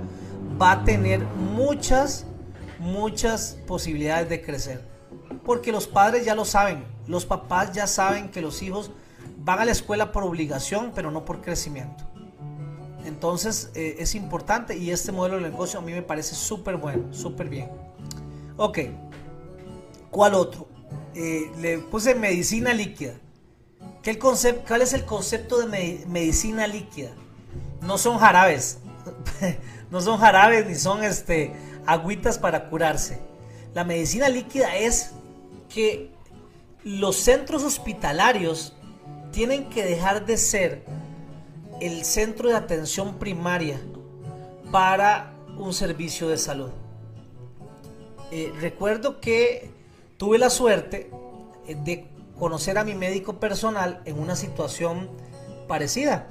va 0.62 0.74
a 0.74 0.84
tener 0.84 1.22
muchas, 1.26 2.28
muchas 2.78 3.58
posibilidades 3.66 4.30
de 4.30 4.44
crecer. 4.44 4.88
porque 5.44 5.72
los 5.72 5.88
padres 5.88 6.26
ya 6.26 6.36
lo 6.36 6.46
saben, 6.46 6.86
los 7.08 7.26
papás 7.26 7.72
ya 7.72 7.88
saben 7.88 8.30
que 8.30 8.40
los 8.40 8.62
hijos 8.62 8.92
van 9.40 9.58
a 9.58 9.66
la 9.66 9.72
escuela 9.72 10.12
por 10.12 10.22
obligación, 10.24 10.92
pero 10.94 11.10
no 11.10 11.26
por 11.26 11.42
crecimiento. 11.42 12.04
Entonces 13.04 13.72
eh, 13.74 13.96
es 13.98 14.14
importante 14.14 14.78
y 14.78 14.92
este 14.92 15.12
modelo 15.12 15.38
de 15.38 15.50
negocio 15.50 15.80
a 15.80 15.82
mí 15.82 15.92
me 15.92 16.04
parece 16.04 16.36
súper 16.36 16.78
bueno, 16.78 17.12
súper 17.12 17.50
bien. 17.50 17.72
Ok, 18.58 18.78
¿cuál 20.12 20.36
otro? 20.36 20.68
Eh, 21.16 21.52
le 21.60 21.80
puse 21.80 22.14
medicina 22.14 22.74
líquida. 22.74 23.16
¿Qué 24.04 24.12
el 24.12 24.18
concepto, 24.18 24.64
¿Cuál 24.68 24.82
es 24.82 24.94
el 24.94 25.06
concepto 25.06 25.60
de 25.60 26.06
medicina 26.08 26.68
líquida? 26.68 27.12
No 27.82 27.98
son 27.98 28.18
jarabes, 28.18 28.80
no 29.92 30.02
son 30.02 30.20
jarabes 30.20 30.66
ni 30.68 30.76
son 30.76 31.04
este, 31.04 31.54
agüitas 31.86 32.38
para 32.38 32.70
curarse. 32.70 33.20
La 33.74 33.84
medicina 33.84 34.30
líquida 34.30 34.76
es 34.76 35.12
que 35.68 36.12
los 36.84 37.18
centros 37.18 37.64
hospitalarios 37.64 38.74
tienen 39.32 39.70
que 39.70 39.84
dejar 39.84 40.26
de 40.26 40.38
ser 40.38 40.84
el 41.82 42.04
centro 42.04 42.50
de 42.50 42.56
atención 42.56 43.16
primaria 43.20 43.80
para 44.72 45.34
un 45.58 45.74
servicio 45.74 46.30
de 46.30 46.38
salud. 46.38 46.72
Eh, 48.32 48.54
recuerdo 48.60 49.20
que 49.20 49.72
tuve 50.18 50.38
la 50.38 50.50
suerte 50.50 51.10
eh, 51.68 51.76
de 51.76 52.08
conocer 52.40 52.78
a 52.78 52.84
mi 52.84 52.96
médico 52.96 53.40
personal 53.40 54.02
en 54.06 54.18
una 54.20 54.36
situación 54.36 55.10
parecida. 55.68 56.28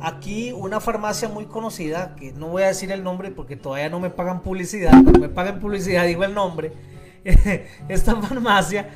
Aquí 0.00 0.52
una 0.52 0.80
farmacia 0.80 1.28
muy 1.28 1.46
conocida, 1.46 2.14
que 2.14 2.32
no 2.32 2.48
voy 2.48 2.62
a 2.62 2.68
decir 2.68 2.92
el 2.92 3.02
nombre 3.02 3.30
porque 3.30 3.56
todavía 3.56 3.88
no 3.88 3.98
me 3.98 4.10
pagan 4.10 4.42
publicidad, 4.42 4.92
me 4.92 5.28
pagan 5.28 5.58
publicidad 5.58 6.06
digo 6.06 6.22
el 6.24 6.34
nombre, 6.34 6.72
esta 7.88 8.14
farmacia 8.16 8.90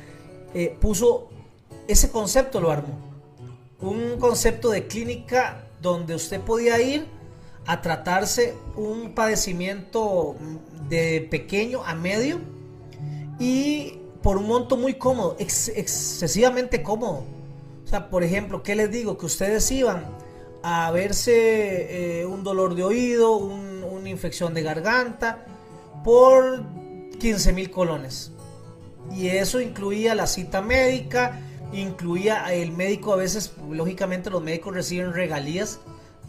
eh, 0.53 0.77
puso 0.79 1.29
ese 1.87 2.09
concepto, 2.09 2.61
lo 2.61 2.71
armó. 2.71 2.97
Un 3.81 4.17
concepto 4.17 4.69
de 4.69 4.87
clínica 4.87 5.63
donde 5.81 6.15
usted 6.15 6.39
podía 6.39 6.81
ir 6.81 7.05
a 7.65 7.81
tratarse 7.81 8.55
un 8.75 9.13
padecimiento 9.13 10.35
de 10.87 11.27
pequeño 11.29 11.83
a 11.83 11.95
medio 11.95 12.39
y 13.39 13.99
por 14.23 14.37
un 14.37 14.47
monto 14.47 14.77
muy 14.77 14.93
cómodo, 14.95 15.35
excesivamente 15.37 16.81
cómodo. 16.81 17.25
O 17.83 17.87
sea, 17.87 18.09
por 18.09 18.23
ejemplo, 18.23 18.63
¿qué 18.63 18.75
les 18.75 18.89
digo? 18.89 19.17
Que 19.17 19.25
ustedes 19.25 19.69
iban 19.69 20.05
a 20.63 20.89
verse 20.91 22.21
eh, 22.21 22.25
un 22.25 22.43
dolor 22.43 22.73
de 22.73 22.83
oído, 22.83 23.35
una 23.35 24.09
infección 24.09 24.53
de 24.53 24.63
garganta, 24.63 25.45
por 26.05 26.63
15 27.19 27.51
mil 27.51 27.69
colones. 27.69 28.31
Y 29.11 29.27
eso 29.27 29.59
incluía 29.59 30.15
la 30.15 30.25
cita 30.25 30.61
médica, 30.61 31.41
incluía 31.73 32.53
el 32.53 32.71
médico, 32.71 33.11
a 33.11 33.17
veces, 33.17 33.53
lógicamente 33.69 34.29
los 34.29 34.41
médicos 34.41 34.73
reciben 34.73 35.13
regalías 35.13 35.81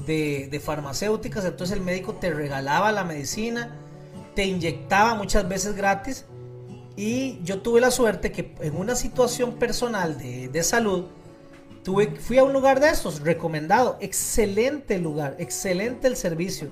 de, 0.04 0.48
de 0.50 0.60
farmacéuticas, 0.60 1.44
entonces 1.44 1.76
el 1.76 1.84
médico 1.84 2.14
te 2.14 2.30
regalaba 2.30 2.90
la 2.90 3.04
medicina, 3.04 3.76
te 4.34 4.44
inyectaba 4.44 5.14
muchas 5.14 5.48
veces 5.48 5.76
gratis. 5.76 6.26
Y 6.96 7.40
yo 7.42 7.60
tuve 7.60 7.80
la 7.80 7.90
suerte 7.90 8.30
que 8.30 8.54
en 8.60 8.76
una 8.76 8.94
situación 8.94 9.54
personal 9.54 10.16
de, 10.16 10.48
de 10.48 10.62
salud, 10.62 11.06
tuve, 11.82 12.16
fui 12.16 12.38
a 12.38 12.44
un 12.44 12.52
lugar 12.52 12.80
de 12.80 12.88
estos, 12.88 13.20
recomendado, 13.20 13.96
excelente 14.00 14.98
lugar, 14.98 15.36
excelente 15.38 16.06
el 16.08 16.16
servicio. 16.16 16.68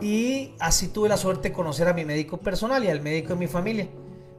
Y 0.00 0.54
así 0.58 0.88
tuve 0.88 1.08
la 1.08 1.16
suerte 1.16 1.50
de 1.50 1.54
conocer 1.54 1.88
a 1.88 1.92
mi 1.92 2.04
médico 2.04 2.38
personal 2.38 2.82
y 2.84 2.88
al 2.88 3.00
médico 3.00 3.30
de 3.30 3.36
mi 3.36 3.46
familia. 3.46 3.88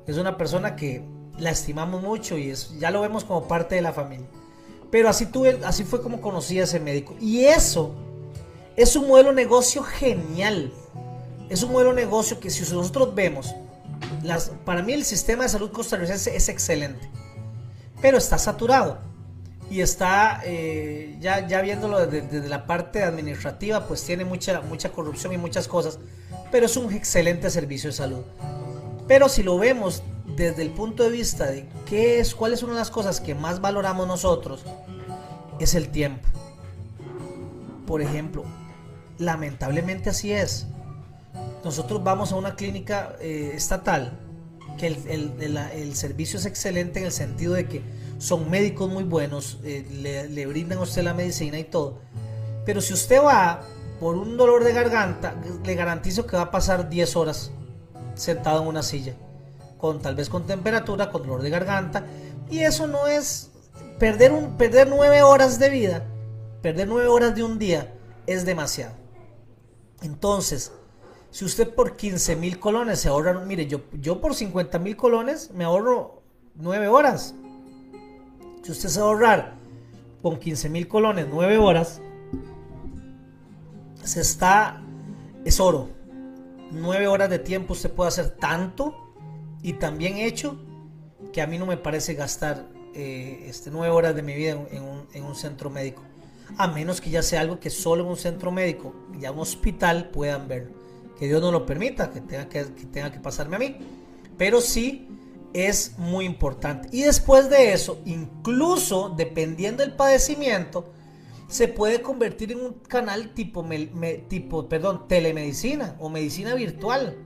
Es 0.08 0.18
una 0.18 0.38
persona 0.38 0.76
que 0.76 1.04
la 1.40 1.52
estimamos 1.52 2.02
mucho 2.02 2.38
y 2.38 2.50
es, 2.50 2.78
ya 2.80 2.92
lo 2.92 3.02
vemos 3.02 3.24
como 3.24 3.48
parte 3.48 3.76
de 3.76 3.82
la 3.82 3.94
familia. 3.94 4.28
Pero 4.92 5.10
así, 5.10 5.26
tuve, 5.26 5.60
así 5.66 5.84
fue 5.84 6.02
como 6.02 6.22
conocí 6.22 6.60
a 6.60 6.64
ese 6.64 6.80
médico. 6.80 7.16
Y 7.20 7.46
eso 7.46 7.96
es 8.76 8.96
un 8.96 9.08
modelo 9.08 9.30
de 9.30 9.36
negocio 9.36 9.84
genial. 9.84 10.72
Es 11.50 11.64
un 11.64 11.72
modelo 11.72 11.94
de 11.94 12.04
negocio 12.04 12.40
que 12.40 12.50
si 12.50 12.62
nosotros 12.74 13.14
vemos, 13.14 13.54
para 14.64 14.82
mí 14.82 14.94
el 14.94 15.06
sistema 15.06 15.44
de 15.44 15.50
salud 15.50 15.72
costarricense 15.72 16.36
es 16.36 16.50
excelente. 16.50 17.10
Pero 18.02 18.18
está 18.18 18.38
saturado. 18.38 19.00
Y 19.70 19.82
está, 19.82 20.42
eh, 20.46 21.18
ya, 21.20 21.62
viéndolo 21.62 22.06
desde, 22.06 22.48
la 22.48 22.68
parte 22.68 23.04
administrativa, 23.04 23.88
pues 23.88 24.04
tiene 24.04 24.24
mucha, 24.24 24.62
mucha 24.62 24.92
corrupción 24.92 25.34
y 25.34 25.38
muchas 25.38 25.68
cosas. 25.68 25.98
Pero 26.52 26.68
es 26.68 26.78
un 26.78 26.94
excelente 26.94 27.50
servicio 27.50 27.90
de 27.90 27.96
salud. 27.96 28.24
Pero 29.08 29.30
si 29.30 29.44
lo 29.44 29.58
vemos 29.58 30.04
desde 30.36 30.62
el 30.62 30.70
punto 30.70 31.04
de 31.04 31.10
vista 31.10 31.46
de 31.46 31.68
qué 31.86 32.20
es, 32.20 32.36
cuáles 32.36 32.60
son 32.60 32.76
las 32.76 32.92
cosas 32.92 33.22
que 33.22 33.36
más 33.36 33.62
valoramos 33.62 34.08
nosotros, 34.08 34.64
es 35.60 35.76
el 35.76 35.90
tiempo. 35.90 36.28
Por 37.88 38.02
ejemplo, 38.02 38.44
lamentablemente 39.18 40.10
así 40.10 40.32
es. 40.32 40.68
Nosotros 41.64 42.04
vamos 42.04 42.32
a 42.32 42.36
una 42.36 42.56
clínica 42.56 43.16
eh, 43.20 43.52
estatal 43.56 44.20
que 44.78 44.88
el, 44.88 45.96
servicio 45.96 46.38
es 46.38 46.46
excelente 46.46 47.00
en 47.00 47.06
el 47.06 47.12
sentido 47.12 47.54
de 47.54 47.68
que 47.68 47.82
son 48.18 48.50
médicos 48.50 48.90
muy 48.90 49.04
buenos, 49.04 49.60
eh, 49.64 50.28
le, 50.30 50.46
brindan 50.46 50.80
a 50.80 50.82
usted 50.82 51.04
la 51.04 51.14
medicina 51.14 51.58
y 51.58 51.64
todo. 51.64 52.00
Pero 52.66 52.82
si 52.82 52.94
usted 52.94 53.22
va 53.22 53.62
por 54.00 54.16
un 54.16 54.38
dolor 54.38 54.64
de 54.64 54.74
garganta, 54.74 55.36
le 55.64 55.76
garantizo 55.76 56.26
que 56.26 56.36
va 56.36 56.44
a 56.44 56.52
pasar 56.52 56.90
10 56.90 57.16
horas 57.16 57.52
sentado 58.16 58.62
en 58.62 58.68
una 58.68 58.84
silla, 58.84 59.14
con 59.78 60.02
tal 60.02 60.16
vez 60.16 60.30
con 60.30 60.46
temperatura, 60.46 61.12
con 61.12 61.24
dolor 61.24 61.42
de 61.42 61.50
garganta, 61.50 62.06
y 62.50 62.60
eso 62.60 62.88
no 62.88 63.08
es 63.08 63.52
perder 64.00 64.32
un 64.32 64.58
perder 64.58 64.88
nueve 64.90 65.24
horas 65.24 65.60
de 65.60 65.70
vida, 65.70 66.06
perder 66.62 66.88
nueve 66.88 67.08
horas 67.08 67.36
de 67.36 67.44
un 67.44 67.60
día 67.60 67.94
es 68.28 68.46
demasiado. 68.46 68.94
Entonces, 70.02 70.72
si 71.36 71.44
usted 71.44 71.76
por 71.76 71.98
15 71.98 72.38
mil 72.38 72.60
colones 72.60 73.02
se 73.02 73.10
ahorra, 73.10 73.34
mire, 73.42 73.68
yo, 73.68 73.82
yo 73.92 74.22
por 74.22 74.34
50 74.34 74.80
mil 74.80 74.96
colones 74.96 75.52
me 75.52 75.66
ahorro 75.66 76.22
nueve 76.56 76.88
horas. 76.88 77.36
Si 78.64 78.72
usted 78.72 78.88
se 78.88 79.02
ahorrar 79.02 79.54
con 80.22 80.40
15 80.40 80.70
mil 80.70 80.88
colones 80.88 81.28
nueve 81.30 81.58
horas, 81.58 82.00
se 84.02 84.22
está, 84.22 84.82
es 85.44 85.60
oro 85.60 85.90
nueve 86.72 87.06
horas 87.06 87.30
de 87.30 87.40
tiempo 87.40 87.74
usted 87.74 87.92
puede 87.92 88.08
hacer 88.08 88.30
tanto 88.30 88.96
y 89.62 89.74
tan 89.74 89.98
bien 89.98 90.20
hecho 90.20 90.56
que 91.34 91.42
a 91.42 91.48
mí 91.48 91.58
no 91.58 91.66
me 91.66 91.76
parece 91.76 92.14
gastar 92.14 92.66
eh, 92.94 93.44
este, 93.50 93.72
nueve 93.72 93.94
horas 93.94 94.16
de 94.16 94.22
mi 94.22 94.36
vida 94.36 94.58
en, 94.72 95.22
un, 95.22 95.36
centro 95.36 95.70
médico. 95.70 96.02
A 96.56 96.70
menos 96.70 97.02
que 97.02 97.10
ya 97.10 97.22
sea 97.22 97.42
algo 97.42 97.60
que 97.60 97.70
solo 97.70 98.06
en 98.06 98.10
un 98.10 98.16
centro 98.16 98.54
médico, 98.54 98.96
ya 99.20 99.34
un 99.34 99.40
hospital 99.40 100.12
puedan 100.14 100.48
ver. 100.48 100.85
Que 101.18 101.28
Dios 101.28 101.42
no 101.42 101.52
lo 101.52 101.66
permita, 101.66 102.12
que 102.12 102.22
tenga 102.22 102.50
que, 102.50 102.64
tenga 102.64 103.12
que 103.12 103.20
pasarme 103.20 103.56
a 103.56 103.60
mí. 103.60 103.78
Pero 104.38 104.62
sí 104.62 105.08
es 105.54 105.98
muy 105.98 106.26
importante. 106.26 106.90
Y 106.92 107.04
después 107.04 107.50
de 107.50 107.72
eso, 107.72 108.02
incluso 108.06 109.14
dependiendo 109.16 109.84
del 109.84 109.94
padecimiento, 109.94 110.92
se 111.48 111.68
puede 111.68 112.02
convertir 112.02 112.52
en 112.52 112.60
un 112.60 112.74
canal 112.74 113.34
tipo, 113.34 113.66
tipo 114.28 114.68
perdón, 114.68 115.08
telemedicina 115.08 115.96
o 116.00 116.10
medicina 116.10 116.56
virtual, 116.56 117.18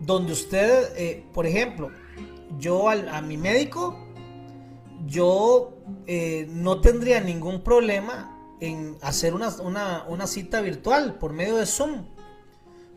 donde 0.00 0.32
usted, 0.32 0.92
eh, 0.96 1.24
por 1.32 1.46
ejemplo, 1.46 1.90
yo 2.58 2.88
a 2.88 3.20
mi 3.22 3.36
médico, 3.36 3.98
yo 5.06 5.74
eh, 6.06 6.46
no 6.50 6.80
tendría 6.80 7.20
ningún 7.20 7.62
problema 7.62 8.36
en 8.60 8.96
hacer 9.00 9.34
una, 9.34 10.04
una 10.06 10.26
cita 10.26 10.60
virtual 10.60 11.14
por 11.18 11.32
medio 11.32 11.56
de 11.56 11.66
Zoom, 11.66 12.04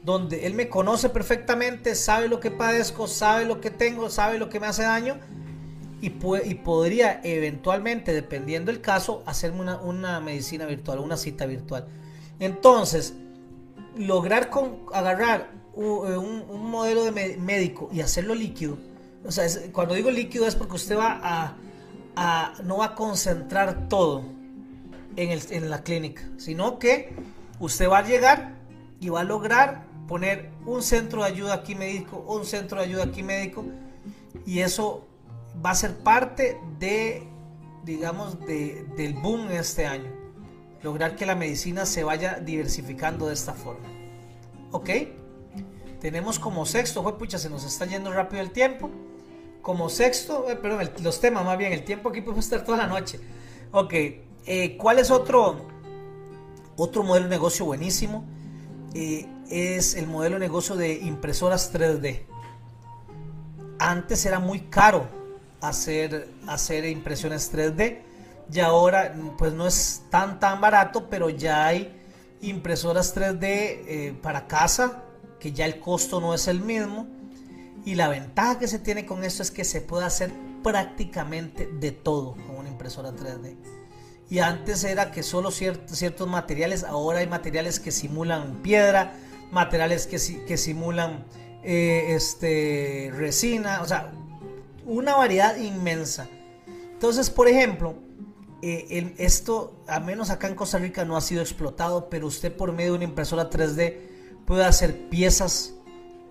donde 0.04 0.46
él 0.46 0.54
me 0.54 0.70
conoce 0.70 1.10
perfectamente, 1.10 1.96
sabe 1.96 2.28
lo 2.28 2.40
que 2.40 2.52
padezco, 2.52 3.08
sabe 3.08 3.46
lo 3.46 3.62
que 3.62 3.72
tengo, 3.72 4.10
sabe 4.10 4.38
lo 4.38 4.50
que 4.50 4.60
me 4.60 4.68
hace 4.68 4.84
daño 4.84 5.18
y, 6.02 6.08
y 6.08 6.56
podría 6.56 7.22
eventualmente, 7.24 8.14
dependiendo 8.14 8.72
del 8.72 8.82
caso, 8.82 9.24
hacerme 9.26 9.62
una, 9.62 10.20
medicina 10.20 10.66
virtual, 10.66 11.00
una 11.00 11.16
cita 11.16 11.46
virtual. 11.46 11.88
Entonces, 12.40 13.14
lograr 13.96 14.50
con, 14.50 14.80
agarrar 14.94 15.52
un, 15.74 16.70
modelo 16.70 17.06
de 17.06 17.38
médico 17.38 17.90
y 17.94 18.02
hacerlo 18.02 18.36
líquido, 18.36 18.78
o 19.26 19.32
sea, 19.32 19.48
cuando 19.72 19.94
digo 19.94 20.12
líquido 20.12 20.46
es 20.46 20.56
porque 20.56 20.76
usted 20.76 20.98
va 20.98 21.56
a, 22.16 22.54
no 22.64 22.78
va 22.80 22.86
a 22.88 22.96
concentrar 22.96 23.88
todo 23.88 24.26
en, 25.16 25.32
el, 25.32 25.42
en 25.52 25.70
la 25.70 25.84
clínica, 25.84 26.24
sino 26.36 26.78
que 26.78 27.16
usted 27.60 27.90
va 27.90 28.00
a 28.00 28.06
llegar 28.06 28.56
y 29.00 29.08
va 29.08 29.22
a 29.22 29.24
lograr 29.24 29.93
poner 30.08 30.52
un 30.66 30.82
centro 30.82 31.24
de 31.24 31.30
ayuda 31.30 31.54
aquí 31.56 31.76
médico, 31.76 32.18
un 32.28 32.46
centro 32.46 32.80
de 32.80 32.86
ayuda 32.86 33.06
aquí 33.06 33.24
médico, 33.24 33.66
y 34.46 34.60
eso 34.60 35.08
va 35.64 35.72
a 35.72 35.76
ser 35.76 35.98
parte 35.98 36.58
de, 36.80 37.24
digamos, 37.84 38.40
de, 38.42 38.86
del 38.96 39.14
boom 39.14 39.52
este 39.52 39.86
año. 39.86 40.12
Lograr 40.82 41.16
que 41.16 41.26
la 41.26 41.36
medicina 41.36 41.86
se 41.86 42.04
vaya 42.04 42.40
diversificando 42.40 43.28
de 43.28 43.34
esta 43.34 43.54
forma. 43.54 43.88
¿Ok? 44.72 44.90
Tenemos 46.02 46.40
como 46.40 46.66
sexto, 46.66 47.18
pucha, 47.18 47.38
se 47.38 47.50
nos 47.50 47.64
está 47.64 47.86
yendo 47.86 48.12
rápido 48.12 48.42
el 48.42 48.52
tiempo. 48.52 48.90
como 49.62 49.88
sexto, 49.88 50.50
eh, 50.50 50.58
perdón, 50.58 50.90
los 51.02 51.22
temas 51.22 51.46
más 51.46 51.58
bien, 51.58 51.72
el 51.72 51.86
tiempo 51.86 52.10
aquí 52.10 52.20
puede 52.26 52.40
estar 52.40 52.66
toda 52.66 52.80
la 52.80 52.88
noche. 52.88 53.20
Ok, 53.72 53.94
eh, 54.46 54.78
¿cuál 54.78 55.00
es 55.00 55.10
otro, 55.10 55.66
otro 56.76 57.04
modelo 57.04 57.28
de 57.28 57.30
negocio 57.30 57.66
buenísimo? 57.66 58.26
Eh, 58.94 59.26
es 59.54 59.94
el 59.94 60.08
modelo 60.08 60.36
de 60.36 60.40
negocio 60.40 60.76
de 60.76 60.96
impresoras 60.96 61.72
3D. 61.72 62.24
Antes 63.78 64.26
era 64.26 64.40
muy 64.40 64.62
caro 64.62 65.08
hacer, 65.62 66.30
hacer 66.48 66.86
impresiones 66.86 67.54
3D 67.54 68.00
y 68.52 68.60
ahora 68.60 69.14
pues 69.38 69.54
no 69.54 69.68
es 69.68 70.04
tan 70.10 70.40
tan 70.40 70.60
barato, 70.60 71.10
pero 71.10 71.30
ya 71.30 71.68
hay 71.68 72.02
impresoras 72.42 73.16
3D 73.16 74.20
para 74.22 74.48
casa, 74.48 75.04
que 75.40 75.52
ya 75.52 75.66
el 75.66 75.80
costo 75.80 76.20
no 76.20 76.34
es 76.34 76.48
el 76.48 76.60
mismo 76.60 77.08
y 77.86 77.96
la 77.96 78.08
ventaja 78.08 78.60
que 78.60 78.68
se 78.68 78.80
tiene 78.80 79.06
con 79.06 79.24
esto 79.24 79.44
es 79.44 79.52
que 79.52 79.66
se 79.66 79.82
puede 79.82 80.06
hacer 80.06 80.32
prácticamente 80.64 81.68
de 81.68 81.92
todo 81.92 82.36
con 82.48 82.58
una 82.58 82.70
impresora 82.70 83.12
3D. 83.12 83.56
Y 84.30 84.40
antes 84.40 84.84
era 84.84 85.12
que 85.12 85.22
solo 85.22 85.52
ciertos, 85.52 85.98
ciertos 85.98 86.28
materiales, 86.28 86.84
ahora 86.84 87.20
hay 87.20 87.28
materiales 87.28 87.80
que 87.80 87.92
simulan 87.92 88.62
piedra, 88.64 89.14
materiales 89.54 90.08
que, 90.08 90.18
que 90.46 90.58
simulan 90.58 91.26
eh, 91.64 92.08
este, 92.10 93.12
resina, 93.16 93.82
o 93.82 93.86
sea, 93.86 94.12
una 94.86 95.16
variedad 95.16 95.56
inmensa. 95.56 96.28
Entonces, 96.92 97.30
por 97.30 97.48
ejemplo, 97.48 97.96
eh, 98.62 99.14
esto, 99.18 99.82
a 99.88 100.00
menos 100.00 100.30
acá 100.30 100.48
en 100.48 100.56
Costa 100.56 100.78
Rica, 100.78 101.06
no 101.06 101.16
ha 101.16 101.22
sido 101.22 101.42
explotado, 101.42 102.10
pero 102.10 102.28
usted 102.28 102.56
por 102.56 102.74
medio 102.74 102.92
de 102.92 102.98
una 102.98 103.06
impresora 103.06 103.50
3D 103.50 103.98
puede 104.46 104.66
hacer 104.66 105.10
piezas 105.10 105.76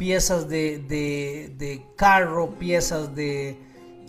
piezas 0.03 0.49
de, 0.49 1.87
carro, 1.95 2.59
piezas 2.59 3.15
de, 3.15 3.57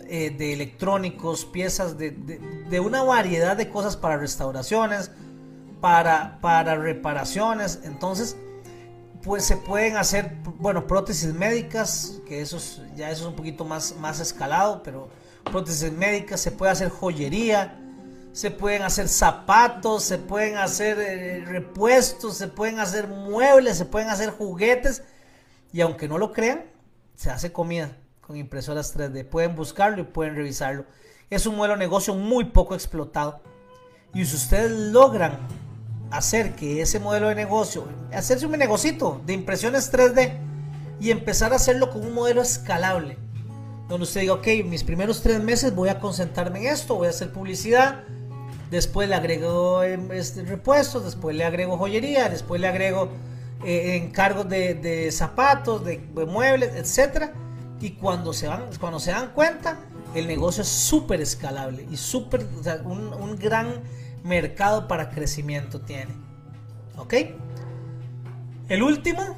eh, 0.08 0.30
de 0.36 0.52
electrónicos, 0.52 1.44
piezas 1.44 1.96
de, 1.96 2.80
una 2.80 3.04
variedad 3.04 3.56
de 3.56 3.68
cosas 3.68 3.96
para 3.96 4.16
restauraciones, 4.16 5.12
para, 5.80 6.40
para 6.40 6.74
reparaciones. 6.74 7.78
Entonces, 7.84 8.36
pues 9.24 9.44
se 9.44 9.56
pueden 9.56 9.96
hacer, 9.96 10.36
bueno, 10.58 10.86
prótesis 10.86 11.32
médicas, 11.32 12.20
que 12.26 12.42
eso 12.42 12.58
ya 12.94 13.10
eso 13.10 13.22
es 13.22 13.28
un 13.28 13.36
poquito 13.36 13.64
más, 13.64 13.96
más 13.96 14.20
escalado, 14.20 14.82
pero 14.82 15.08
prótesis 15.44 15.90
médicas, 15.90 16.40
se 16.40 16.50
puede 16.50 16.72
hacer 16.72 16.90
joyería, 16.90 17.80
se 18.32 18.50
pueden 18.50 18.82
hacer 18.82 19.08
zapatos, 19.08 20.04
se 20.04 20.18
pueden 20.18 20.58
hacer 20.58 20.98
eh, 20.98 21.44
repuestos, 21.46 22.36
se 22.36 22.48
pueden 22.48 22.80
hacer 22.80 23.08
muebles, 23.08 23.78
se 23.78 23.86
pueden 23.86 24.10
hacer 24.10 24.30
juguetes 24.30 25.02
y 25.72 25.80
aunque 25.80 26.06
no 26.06 26.18
lo 26.18 26.32
crean, 26.32 26.66
se 27.14 27.30
hace 27.30 27.50
comida 27.50 27.96
con 28.20 28.36
impresoras 28.36 28.94
3D. 28.94 29.26
Pueden 29.26 29.56
buscarlo 29.56 30.02
y 30.02 30.04
pueden 30.04 30.34
revisarlo. 30.34 30.84
Es 31.30 31.46
un 31.46 31.56
modelo 31.56 31.74
de 31.74 31.80
negocio 31.80 32.14
muy 32.14 32.44
poco 32.44 32.74
explotado. 32.74 33.40
Y 34.12 34.24
si 34.26 34.36
ustedes 34.36 34.70
logran 34.70 35.38
hacer 36.16 36.54
que 36.54 36.80
ese 36.80 37.00
modelo 37.00 37.28
de 37.28 37.34
negocio, 37.34 37.86
hacerse 38.12 38.46
un 38.46 38.52
negocito 38.52 39.20
de 39.26 39.32
impresiones 39.32 39.92
3D 39.92 40.38
y 41.00 41.10
empezar 41.10 41.52
a 41.52 41.56
hacerlo 41.56 41.90
con 41.90 42.04
un 42.04 42.14
modelo 42.14 42.40
escalable, 42.40 43.18
donde 43.88 44.04
usted 44.04 44.22
diga, 44.22 44.34
ok, 44.34 44.46
mis 44.64 44.84
primeros 44.84 45.22
tres 45.22 45.42
meses 45.42 45.74
voy 45.74 45.88
a 45.88 45.98
concentrarme 45.98 46.60
en 46.60 46.66
esto, 46.72 46.94
voy 46.94 47.08
a 47.08 47.10
hacer 47.10 47.32
publicidad, 47.32 48.04
después 48.70 49.08
le 49.08 49.14
agrego 49.14 49.82
em, 49.82 50.10
este, 50.12 50.42
repuestos, 50.42 51.04
después 51.04 51.36
le 51.36 51.44
agrego 51.44 51.76
joyería, 51.76 52.28
después 52.28 52.60
le 52.60 52.68
agrego 52.68 53.10
eh, 53.64 53.96
encargos 53.96 54.48
de, 54.48 55.08
zapatos, 55.10 55.84
de, 55.84 55.98
muebles, 56.26 56.74
etcétera. 56.74 57.32
Y 57.80 57.90
cuando 57.90 58.32
se, 58.32 58.46
van, 58.46 58.64
cuando 58.78 58.98
se 58.98 59.10
dan 59.10 59.32
cuenta, 59.34 59.78
el 60.14 60.26
negocio 60.26 60.62
es 60.62 60.68
súper 60.68 61.20
escalable 61.20 61.86
y 61.90 61.96
súper, 61.96 62.46
un, 62.84 63.36
gran 63.36 63.82
mercado 64.24 64.88
para 64.88 65.10
crecimiento 65.10 65.80
tiene. 65.80 66.12
¿Ok? 66.96 67.14
El 68.68 68.82
último 68.82 69.36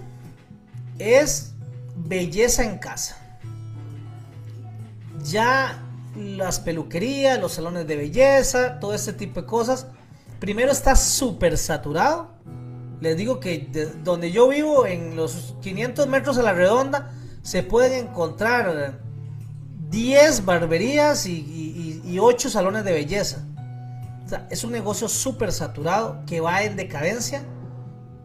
es 0.99 1.53
belleza 1.95 2.65
en 2.65 2.79
casa. 2.79 3.19
Ya 5.23 5.83
las 6.17 6.61
peluquerías, 6.61 7.39
los 7.39 7.53
salones 7.53 7.87
de 7.87 7.97
belleza, 7.97 8.81
todo 8.81 8.95
este 8.95 9.13
tipo 9.13 9.43
de 9.43 9.47
cosas, 9.47 9.89
primero 10.41 10.73
está 10.73 10.97
súper 10.97 11.59
saturado 11.59 12.37
les 13.01 13.17
digo 13.17 13.41
que 13.41 13.69
donde 14.03 14.33
yo 14.33 14.49
vivo, 14.49 14.87
en 14.87 15.17
los 15.17 15.55
500 15.61 16.07
metros 16.09 16.39
a 16.39 16.43
la 16.43 16.53
redonda, 16.53 17.13
se 17.43 17.63
pueden 17.63 18.07
encontrar 18.09 19.01
10 19.91 20.45
barberías 20.45 21.27
y, 21.27 22.03
y, 22.05 22.19
8 22.19 22.49
salones 22.49 22.85
de 22.85 22.93
belleza. 22.93 23.45
Es 24.51 24.65
un 24.65 24.73
negocio 24.73 25.09
súper 25.09 25.53
saturado 25.53 26.23
que 26.27 26.41
va 26.41 26.63
en 26.63 26.77
decadencia. 26.77 27.43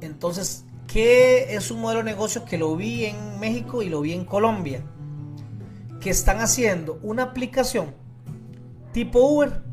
Entonces, 0.01 0.65
¿qué 0.87 1.55
es 1.55 1.71
un 1.71 1.81
modelo 1.81 1.99
de 1.99 2.11
negocio 2.11 2.45
que 2.45 2.57
lo 2.57 2.75
vi 2.75 3.05
en 3.05 3.39
México 3.39 3.81
y 3.81 3.89
lo 3.89 4.01
vi 4.01 4.13
en 4.13 4.25
Colombia? 4.25 4.81
Que 5.99 6.09
están 6.09 6.39
haciendo 6.39 6.99
una 7.03 7.23
aplicación 7.23 7.93
tipo 8.91 9.19
Uber 9.19 9.63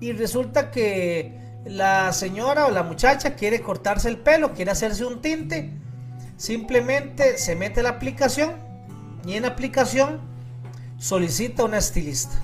y 0.00 0.12
resulta 0.12 0.70
que 0.70 1.40
la 1.64 2.12
señora 2.12 2.66
o 2.66 2.70
la 2.70 2.82
muchacha 2.82 3.34
quiere 3.34 3.62
cortarse 3.62 4.08
el 4.08 4.18
pelo, 4.18 4.52
quiere 4.52 4.70
hacerse 4.70 5.04
un 5.04 5.22
tinte, 5.22 5.72
simplemente 6.36 7.38
se 7.38 7.56
mete 7.56 7.82
la 7.82 7.90
aplicación 7.90 8.52
y 9.26 9.34
en 9.34 9.42
la 9.42 9.48
aplicación 9.48 10.20
solicita 10.98 11.64
una 11.64 11.78
estilista. 11.78 12.36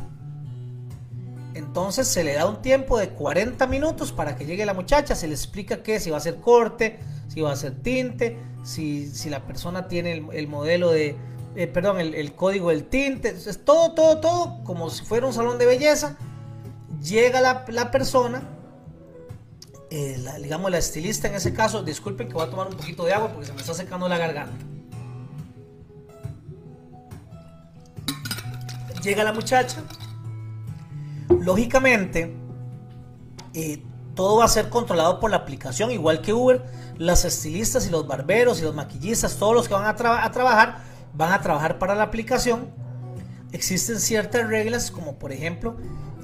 Entonces 1.54 2.06
se 2.06 2.22
le 2.22 2.34
da 2.34 2.46
un 2.46 2.62
tiempo 2.62 2.98
de 2.98 3.10
40 3.10 3.66
minutos 3.66 4.12
para 4.12 4.36
que 4.36 4.46
llegue 4.46 4.64
la 4.64 4.74
muchacha, 4.74 5.14
se 5.14 5.26
le 5.26 5.34
explica 5.34 5.82
qué, 5.82 5.98
si 5.98 6.10
va 6.10 6.16
a 6.16 6.20
hacer 6.20 6.36
corte, 6.36 7.00
si 7.28 7.40
va 7.40 7.50
a 7.50 7.54
hacer 7.54 7.82
tinte, 7.82 8.38
si, 8.62 9.10
la 9.28 9.44
persona 9.46 9.88
tiene 9.88 10.24
el, 10.32 10.48
modelo 10.48 10.90
de, 10.90 11.16
eh, 11.56 11.66
perdón, 11.66 11.98
el, 11.98 12.32
código 12.34 12.70
del 12.70 12.84
tinte, 12.84 13.30
es 13.30 13.64
todo, 13.64 13.92
todo, 13.92 14.20
todo, 14.20 14.64
como 14.64 14.90
si 14.90 15.04
fuera 15.04 15.26
un 15.26 15.32
salón 15.32 15.58
de 15.58 15.66
belleza. 15.66 16.16
Llega 17.02 17.40
la, 17.40 17.64
la 17.68 17.90
persona, 17.90 18.42
eh, 19.90 20.22
digamos, 20.40 20.70
la 20.70 20.78
estilista 20.78 21.26
en 21.26 21.34
ese 21.34 21.52
caso, 21.52 21.82
disculpen 21.82 22.28
que 22.28 22.34
voy 22.34 22.46
a 22.46 22.50
tomar 22.50 22.68
un 22.68 22.76
poquito 22.76 23.04
de 23.04 23.12
agua 23.12 23.32
porque 23.32 23.46
se 23.46 23.52
me 23.52 23.60
está 23.60 23.74
secando 23.74 24.08
la 24.08 24.18
garganta. 24.18 24.64
Llega 29.02 29.24
la 29.24 29.32
muchacha. 29.32 29.82
Lógicamente, 31.38 32.34
eh, 33.54 33.82
todo 34.14 34.38
va 34.38 34.44
a 34.44 34.48
ser 34.48 34.68
controlado 34.68 35.20
por 35.20 35.30
la 35.30 35.38
aplicación, 35.38 35.90
igual 35.90 36.20
que 36.20 36.32
Uber. 36.32 36.64
Las 36.98 37.24
estilistas 37.24 37.86
y 37.86 37.90
los 37.90 38.06
barberos 38.06 38.60
y 38.60 38.64
los 38.64 38.74
maquillistas, 38.74 39.36
todos 39.36 39.54
los 39.54 39.68
que 39.68 39.74
van 39.74 39.86
a, 39.86 39.96
trabajar, 39.96 40.82
van 41.14 41.32
a 41.32 41.40
trabajar 41.40 41.78
para 41.78 41.94
la 41.94 42.04
aplicación. 42.04 42.68
Existen 43.52 43.98
ciertas 43.98 44.46
reglas, 44.46 44.90
como 44.90 45.18
por 45.18 45.32
ejemplo, 45.32 45.76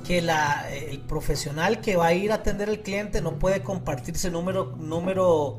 que 0.04 0.20
la, 0.20 0.68
el 0.70 1.00
profesional 1.00 1.80
que 1.80 1.96
va 1.96 2.08
a 2.08 2.12
ir 2.12 2.30
a 2.30 2.36
atender 2.36 2.68
al 2.68 2.80
cliente 2.80 3.22
no 3.22 3.38
puede 3.38 3.62
compartirse 3.62 4.30
número, 4.30 4.76
número 4.76 5.58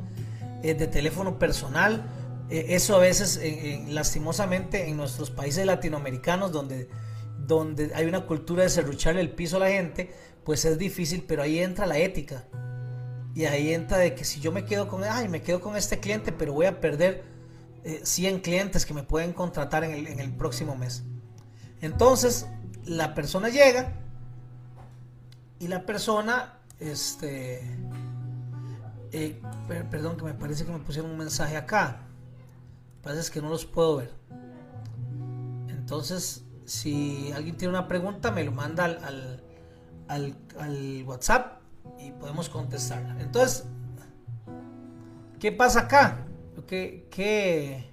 eh, 0.61 0.75
de 0.75 0.87
teléfono 0.87 1.39
personal. 1.39 2.05
Eh, 2.49 2.67
eso 2.69 2.95
a 2.95 2.99
veces, 2.99 3.41
lastimosamente, 3.87 4.87
en 4.87 4.97
nuestros 4.97 5.31
países 5.31 5.65
latinoamericanos, 5.65 6.51
donde, 6.51 6.87
donde 7.47 7.91
hay 7.95 8.05
una 8.05 8.25
cultura 8.25 8.63
de 8.63 8.69
serrucharle 8.69 9.21
el 9.21 9.31
piso 9.31 9.57
a 9.57 9.61
la 9.61 9.69
gente, 9.69 10.13
pues 10.43 10.65
es 10.65 10.77
difícil, 10.77 11.23
pero 11.27 11.41
ahí 11.41 11.59
entra 11.59 11.85
la 11.85 11.97
ética. 11.97 12.45
Y 13.33 13.45
ahí 13.45 13.73
entra 13.73 13.97
de 13.97 14.15
que 14.15 14.25
si 14.25 14.39
yo 14.39 14.51
me 14.51 14.65
quedo 14.65 14.87
con, 14.87 15.03
ay, 15.03 15.29
me 15.29 15.41
quedo 15.41 15.61
con 15.61 15.77
este 15.77 15.99
cliente, 15.99 16.31
pero 16.31 16.53
voy 16.53 16.65
a 16.65 16.81
perder 16.81 17.23
100 18.03 18.35
eh, 18.35 18.41
clientes 18.41 18.85
que 18.85 18.93
me 18.93 19.03
pueden 19.03 19.31
contratar 19.31 19.83
en 19.83 20.19
el, 20.19 20.33
próximo 20.33 20.75
mes. 20.75 21.03
Entonces, 21.81 22.47
la 22.85 23.13
persona 23.13 23.49
llega, 23.49 23.93
y 25.59 25.67
la 25.67 25.85
persona, 25.85 26.59
este, 26.79 27.61
eh, 29.11 29.41
perdón 29.89 30.17
que 30.17 30.23
me 30.23 30.33
parece 30.33 30.65
que 30.65 30.71
me 30.71 30.79
pusieron 30.79 31.11
un 31.11 31.17
mensaje 31.17 31.55
acá, 31.55 32.07
parece 33.01 33.31
que 33.31 33.41
no 33.41 33.49
los 33.49 33.65
puedo 33.65 33.97
ver. 33.97 34.13
Entonces, 35.69 36.43
si 36.67 37.31
alguien 37.33 37.55
tiene 37.55 37.73
una 37.73 37.87
pregunta, 37.87 38.29
me 38.29 38.43
lo 38.43 38.51
manda 38.51 38.83
al, 38.85 39.41
al, 40.09 41.03
WhatsApp 41.05 41.61
y 41.97 42.11
podemos 42.11 42.49
contestarla. 42.49 43.15
Entonces, 43.21 43.65
¿qué 45.39 45.51
pasa 45.53 45.81
acá? 45.81 46.25
¿Qué, 46.67 47.07
qué, 47.09 47.89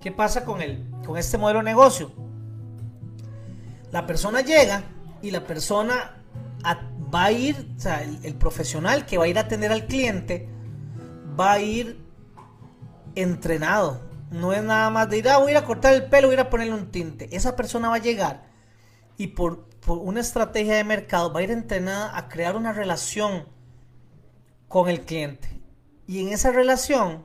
qué 0.00 0.10
pasa 0.10 0.44
con, 0.44 0.60
el, 0.60 0.90
con 1.06 1.16
este 1.16 1.38
modelo 1.38 1.60
de 1.60 1.66
negocio? 1.66 2.12
La 3.92 4.04
persona 4.06 4.40
llega 4.40 4.82
y 5.22 5.30
la 5.30 5.46
persona 5.46 6.16
va 7.14 7.24
a 7.26 7.32
ir, 7.32 7.74
o 7.76 7.80
sea, 7.80 8.02
el, 8.02 8.34
profesional 8.34 9.06
que 9.06 9.18
va 9.18 9.24
a 9.24 9.28
ir 9.28 9.38
a 9.38 9.42
atender 9.42 9.70
al 9.70 9.86
cliente 9.86 10.48
va 11.38 11.52
a 11.52 11.60
ir 11.60 12.04
entrenado. 13.14 14.00
No 14.36 14.52
es 14.52 14.62
nada 14.62 14.90
más 14.90 15.08
de 15.08 15.18
ir, 15.18 15.28
ah, 15.28 15.38
voy 15.38 15.48
a 15.48 15.50
ir 15.52 15.56
a 15.56 15.64
cortar 15.64 15.94
el 15.94 16.06
pelo, 16.06 16.28
voy 16.28 16.34
a 16.34 16.40
ir 16.40 16.46
a 16.46 16.50
ponerle 16.50 16.74
un 16.74 16.90
tinte. 16.90 17.34
Esa 17.34 17.56
persona 17.56 17.88
va 17.88 17.96
a 17.96 18.00
llegar 18.00 18.44
y 19.16 19.28
por, 19.28 19.64
por 19.80 19.98
una 19.98 20.20
estrategia 20.20 20.74
de 20.74 20.84
mercado 20.84 21.32
va 21.32 21.40
a 21.40 21.42
ir 21.42 21.50
entrenada 21.50 22.16
a 22.16 22.28
crear 22.28 22.56
una 22.56 22.72
relación 22.72 23.46
con 24.68 24.88
el 24.88 25.00
cliente. 25.02 25.48
Y 26.06 26.20
en 26.20 26.28
esa 26.28 26.52
relación, 26.52 27.24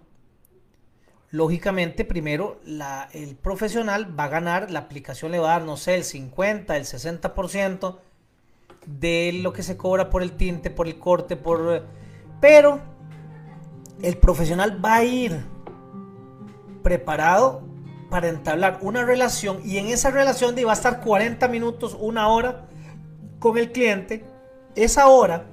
lógicamente, 1.30 2.06
primero 2.06 2.60
la, 2.64 3.10
el 3.14 3.36
profesional 3.36 4.18
va 4.18 4.26
a 4.26 4.30
ganar, 4.30 4.72
la 4.72 4.80
aplicación 4.80 5.32
le 5.32 5.40
va 5.40 5.50
a 5.50 5.60
dar, 5.60 5.68
no 5.68 5.78
sé, 5.78 5.96
el 5.96 6.04
50, 6.04 6.78
el 6.78 6.86
60% 6.86 8.00
de 8.86 9.40
lo 9.44 9.54
que 9.54 9.64
se 9.64 9.78
cobra 9.78 10.10
por 10.10 10.24
el 10.24 10.32
tinte, 10.34 10.70
por 10.70 10.88
el 10.88 10.98
corte, 10.98 11.36
por... 11.36 11.86
Pero 12.40 12.82
el 14.02 14.18
profesional 14.18 14.84
va 14.84 14.96
a 14.96 15.04
ir 15.04 15.44
preparado 16.92 17.62
para 18.10 18.28
entablar 18.28 18.80
una 18.82 19.06
relación 19.06 19.62
y 19.64 19.78
en 19.78 19.88
esa 19.88 20.12
relación 20.12 20.54
va 20.68 20.72
a 20.72 20.74
estar 20.74 21.00
40 21.00 21.48
minutos, 21.48 21.96
una 21.98 22.28
hora 22.28 22.68
con 23.40 23.58
el 23.58 23.72
cliente. 23.72 24.26
Esa 24.76 25.08
hora, 25.08 25.46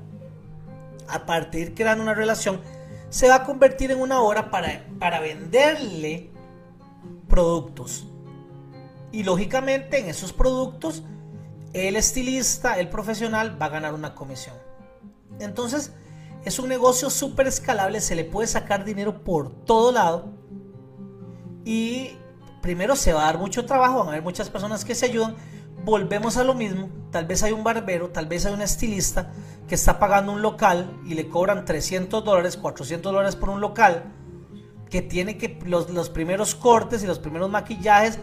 a 1.07 1.27
partir 1.27 1.77
creando 1.77 2.03
una 2.03 2.15
relación, 2.15 2.61
se 3.09 3.29
va 3.29 3.37
a 3.37 3.45
convertir 3.45 3.93
en 3.93 4.01
una 4.01 4.21
hora 4.21 4.51
para, 4.51 4.85
para 4.99 5.21
venderle 5.21 6.31
productos. 7.29 8.09
Y 9.13 9.23
lógicamente 9.23 10.01
en 10.01 10.09
esos 10.09 10.33
productos, 10.33 11.05
el 11.73 11.95
estilista, 11.95 12.81
el 12.81 12.89
profesional, 12.89 13.63
va 13.63 13.67
a 13.67 13.69
ganar 13.69 13.95
una 13.95 14.17
comisión. 14.17 14.57
Entonces, 15.39 15.93
es 16.45 16.59
un 16.59 16.69
negocio 16.69 17.11
súper 17.11 17.47
escalable, 17.47 18.01
se 18.01 18.17
le 18.17 18.25
puede 18.25 18.49
sacar 18.49 18.85
dinero 18.85 19.23
por 19.23 19.53
todo 19.65 19.93
lado. 19.93 20.38
Y 21.69 22.17
primero 22.63 22.97
se 22.97 23.13
va 23.13 23.25
a 23.25 23.27
dar 23.27 23.37
mucho 23.37 23.67
trabajo, 23.67 23.99
van 23.99 24.07
a 24.07 24.11
haber 24.13 24.23
muchas 24.23 24.49
personas 24.49 24.87
que 24.87 24.95
se 24.95 25.05
ayudan. 25.05 25.37
Volvemos 25.85 26.39
a 26.39 26.45
lo 26.45 26.55
mismo, 26.55 26.89
tal 27.11 27.27
vez 27.27 27.43
hay 27.43 27.53
un 27.53 27.63
barbero, 27.63 28.09
tal 28.09 28.25
vez 28.25 28.47
hay 28.47 28.55
un 28.55 28.63
estilista 28.63 29.33
que 29.69 29.75
está 29.75 29.99
pagando 29.99 30.33
un 30.33 30.41
local 30.41 30.91
y 31.05 31.13
le 31.13 31.29
cobran 31.29 31.67
300 31.67 32.25
dólares, 32.25 32.57
400 32.57 33.13
dólares 33.13 33.37
por 33.37 33.51
un 33.51 33.61
local, 33.61 34.05
que 34.89 35.03
tiene 35.03 35.37
que 35.37 35.59
los, 35.67 35.91
los 35.91 36.09
primeros 36.09 36.55
cortes 36.55 37.03
y 37.03 37.07
los 37.07 37.19
primeros 37.19 37.51
maquillajes, 37.51 38.19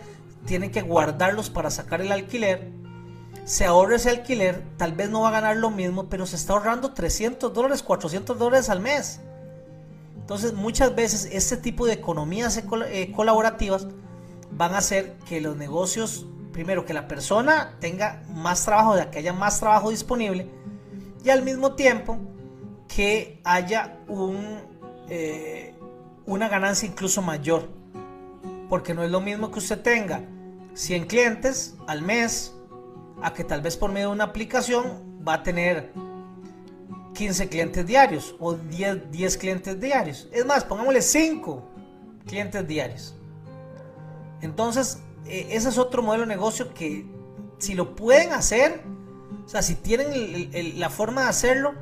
tiene 0.47 0.71
que 0.71 0.81
guardarlos 0.81 1.51
para 1.51 1.69
sacar 1.69 2.01
el 2.01 2.12
alquiler 2.12 2.71
se 3.45 3.63
ahorra 3.65 3.97
ese 3.97 4.10
alquiler, 4.10 4.63
tal 4.75 4.93
vez 4.93 5.12
no 5.12 5.21
va 5.21 5.27
a 5.27 5.31
ganar 5.31 5.55
lo 5.58 5.69
mismo, 5.69 6.10
pero 6.10 6.25
se 6.25 6.36
está 6.36 6.53
ahorrando 6.53 6.93
300 6.93 7.53
dólares, 7.53 7.84
400 7.84 8.39
dólares 8.39 8.71
al 8.71 8.79
mes. 8.79 9.21
Entonces 10.25 10.53
muchas 10.53 10.95
veces 10.95 11.29
este 11.31 11.55
tipo 11.55 11.85
de 11.85 11.93
economías 11.93 12.57
eh, 12.57 13.11
colaborativas 13.15 13.85
van 14.49 14.73
a 14.73 14.79
hacer 14.79 15.17
que 15.29 15.39
los 15.39 15.55
negocios, 15.55 16.25
primero 16.51 16.83
que 16.83 16.95
la 16.95 17.07
persona 17.07 17.77
tenga 17.79 18.23
más 18.33 18.65
trabajo, 18.65 18.95
que 19.11 19.19
haya 19.19 19.33
más 19.33 19.59
trabajo 19.59 19.91
disponible 19.91 20.49
y 21.23 21.29
al 21.29 21.43
mismo 21.43 21.75
tiempo 21.75 22.17
que 22.88 23.39
haya 23.43 23.99
un, 24.07 24.63
eh, 25.09 25.75
una 26.25 26.49
ganancia 26.49 26.89
incluso 26.89 27.21
mayor. 27.21 27.69
Porque 28.67 28.95
no 28.95 29.03
es 29.03 29.11
lo 29.11 29.21
mismo 29.21 29.51
que 29.51 29.59
usted 29.59 29.79
tenga 29.79 30.23
100 30.73 31.05
clientes 31.05 31.75
al 31.85 32.01
mes 32.01 32.55
a 33.21 33.31
que 33.31 33.43
tal 33.43 33.61
vez 33.61 33.77
por 33.77 33.91
medio 33.91 34.07
de 34.07 34.13
una 34.13 34.23
aplicación 34.23 35.21
va 35.27 35.35
a 35.35 35.43
tener 35.43 35.93
15 37.15 37.49
clientes 37.49 37.86
diarios 37.86 38.36
o 38.39 38.54
10, 38.54 39.12
10 39.12 39.38
clientes 39.38 39.80
diarios. 39.80 40.30
Es 40.32 40.45
más, 40.45 40.63
pongámosle 40.63 41.01
5 41.01 41.63
clientes 42.28 42.67
diarios. 42.67 43.15
Entonces, 44.41 44.99
e, 45.25 45.47
ese 45.56 45.69
es 45.69 45.78
otro 45.80 46.04
modelo 46.04 46.25
de 46.25 46.36
negocio 46.36 46.73
que 46.75 47.08
si 47.58 47.73
lo 47.73 47.95
pueden 47.95 48.34
hacer, 48.34 48.84
o 49.43 49.49
sea, 49.49 49.63
si 49.63 49.73
tienen 49.73 50.80
la 50.80 50.91
forma 50.91 51.23
de 51.23 51.30
hacerlo, 51.30 51.73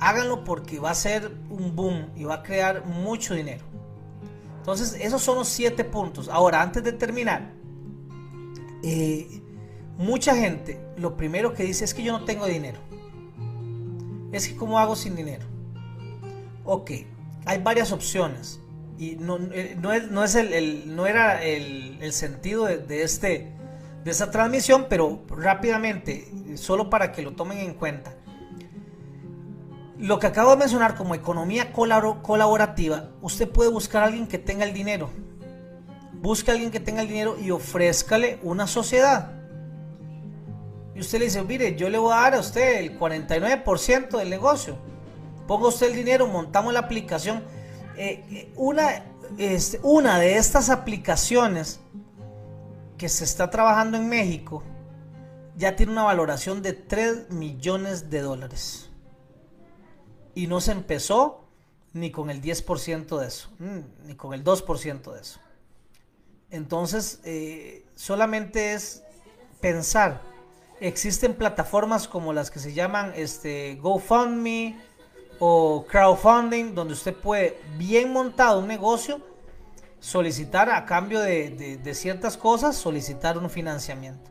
háganlo 0.00 0.42
porque 0.42 0.80
va 0.80 0.90
a 0.90 0.94
ser 0.94 1.30
un 1.50 1.76
boom 1.76 2.10
y 2.16 2.24
va 2.24 2.36
a 2.36 2.42
crear 2.42 2.84
mucho 2.86 3.34
dinero. 3.34 3.64
Entonces, 4.58 4.96
esos 5.00 5.22
son 5.22 5.36
los 5.38 5.48
7 5.48 5.84
puntos. 5.84 6.28
Ahora, 6.28 6.60
antes 6.60 6.82
de 6.82 6.92
terminar, 6.92 7.52
eh, 8.82 9.40
Mucha 10.00 10.34
gente 10.34 10.80
lo 10.96 11.14
primero 11.14 11.52
que 11.52 11.62
dice 11.62 11.84
es 11.84 11.92
que 11.92 12.02
yo 12.02 12.18
no 12.18 12.24
tengo 12.24 12.46
dinero. 12.46 12.78
Es 14.32 14.48
que 14.48 14.56
¿cómo 14.56 14.78
hago 14.78 14.96
sin 14.96 15.16
dinero? 15.16 15.46
Ok, 16.64 16.92
hay 17.46 17.58
varias 17.58 17.92
opciones. 17.92 18.60
Y 18.98 19.16
no, 19.16 19.38
eh, 19.52 19.76
es, 20.24 20.34
el, 20.34 20.94
no 20.94 21.06
era 21.06 21.42
el, 21.42 22.12
sentido 22.12 22.66
de, 22.66 23.02
este, 23.02 23.52
de 24.04 24.10
esta 24.10 24.30
transmisión, 24.30 24.86
pero 24.88 25.22
rápidamente, 25.28 26.30
solo 26.56 26.90
para 26.90 27.12
que 27.12 27.22
lo 27.22 27.32
tomen 27.32 27.58
en 27.58 27.74
cuenta. 27.74 28.14
Lo 29.98 30.18
que 30.18 30.26
acabo 30.26 30.50
de 30.50 30.58
mencionar 30.58 30.96
como 30.96 31.14
economía 31.14 31.72
colaborativa, 31.72 33.10
usted 33.20 33.48
puede 33.48 33.70
buscar 33.70 34.02
a 34.02 34.06
alguien 34.06 34.26
que 34.26 34.38
tenga 34.38 34.64
el 34.64 34.72
dinero. 34.72 35.10
Busque 36.12 36.50
a 36.50 36.54
alguien 36.54 36.70
que 36.70 36.80
tenga 36.80 37.02
el 37.02 37.08
dinero 37.08 37.38
y 37.38 37.50
ofrézcale 37.50 38.38
una 38.42 38.66
sociedad 38.66 39.39
y 41.00 41.02
usted 41.02 41.18
le 41.18 41.24
dice, 41.24 41.42
mire, 41.42 41.76
yo 41.76 41.88
le 41.88 41.96
voy 41.96 42.12
a 42.12 42.16
dar 42.16 42.34
a 42.34 42.40
usted 42.40 42.80
el 42.80 42.98
49% 42.98 44.18
del 44.18 44.28
negocio. 44.28 44.76
Ponga 45.46 45.68
usted 45.68 45.86
el 45.86 45.96
dinero, 45.96 46.26
montamos 46.26 46.74
la 46.74 46.80
aplicación. 46.80 47.42
Eh, 47.96 48.22
eh, 48.30 48.52
una, 48.54 49.06
este, 49.38 49.80
una 49.82 50.18
de 50.18 50.36
estas 50.36 50.68
aplicaciones 50.68 51.80
que 52.98 53.08
se 53.08 53.24
está 53.24 53.48
trabajando 53.48 53.96
en 53.96 54.10
México 54.10 54.62
ya 55.56 55.74
tiene 55.74 55.92
una 55.92 56.02
valoración 56.02 56.60
de 56.60 56.74
3 56.74 57.30
millones 57.30 58.10
de 58.10 58.20
dólares. 58.20 58.90
Y 60.34 60.48
no 60.48 60.60
se 60.60 60.72
empezó 60.72 61.46
ni 61.94 62.10
con 62.10 62.28
el 62.28 62.42
10% 62.42 63.18
de 63.18 63.26
eso, 63.26 63.48
mm, 63.58 64.06
ni 64.06 64.16
con 64.16 64.34
el 64.34 64.44
2% 64.44 65.14
de 65.14 65.20
eso. 65.22 65.40
Entonces, 66.50 67.20
eh, 67.24 67.86
solamente 67.94 68.74
es 68.74 69.02
pensar 69.62 70.28
existen 70.80 71.34
plataformas 71.34 72.08
como 72.08 72.32
las 72.32 72.50
que 72.50 72.58
se 72.58 72.72
llaman 72.72 73.12
este, 73.14 73.76
GoFundMe 73.76 74.80
o 75.38 75.86
crowdfunding, 75.88 76.74
donde 76.74 76.94
usted 76.94 77.14
puede, 77.14 77.60
bien 77.76 78.12
montado 78.12 78.60
un 78.60 78.66
negocio, 78.66 79.20
solicitar 79.98 80.70
a 80.70 80.84
cambio 80.86 81.20
de, 81.20 81.94
ciertas 81.94 82.36
cosas, 82.36 82.76
solicitar 82.76 83.38
un 83.38 83.48
financiamiento. 83.50 84.30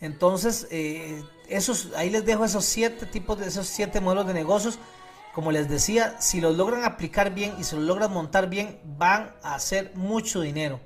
Entonces, 0.00 0.68
eh, 0.70 1.24
esos, 1.48 1.92
ahí 1.96 2.10
les 2.10 2.24
dejo 2.24 2.44
esos 2.44 2.64
siete 2.64 3.06
tipos 3.06 3.38
de 3.38 3.46
esos 3.46 3.66
siete 3.66 4.00
modelos 4.00 4.26
de 4.26 4.34
negocios. 4.34 4.78
Como 5.34 5.52
les 5.52 5.68
decía, 5.68 6.16
si 6.20 6.40
los 6.40 6.56
logran 6.56 6.84
aplicar 6.84 7.34
bien 7.34 7.54
y 7.58 7.64
se 7.64 7.76
los 7.76 7.84
logran 7.84 8.12
montar 8.12 8.48
bien, 8.48 8.80
van 8.84 9.34
a 9.42 9.54
hacer 9.54 9.92
mucho 9.94 10.40
dinero 10.40 10.80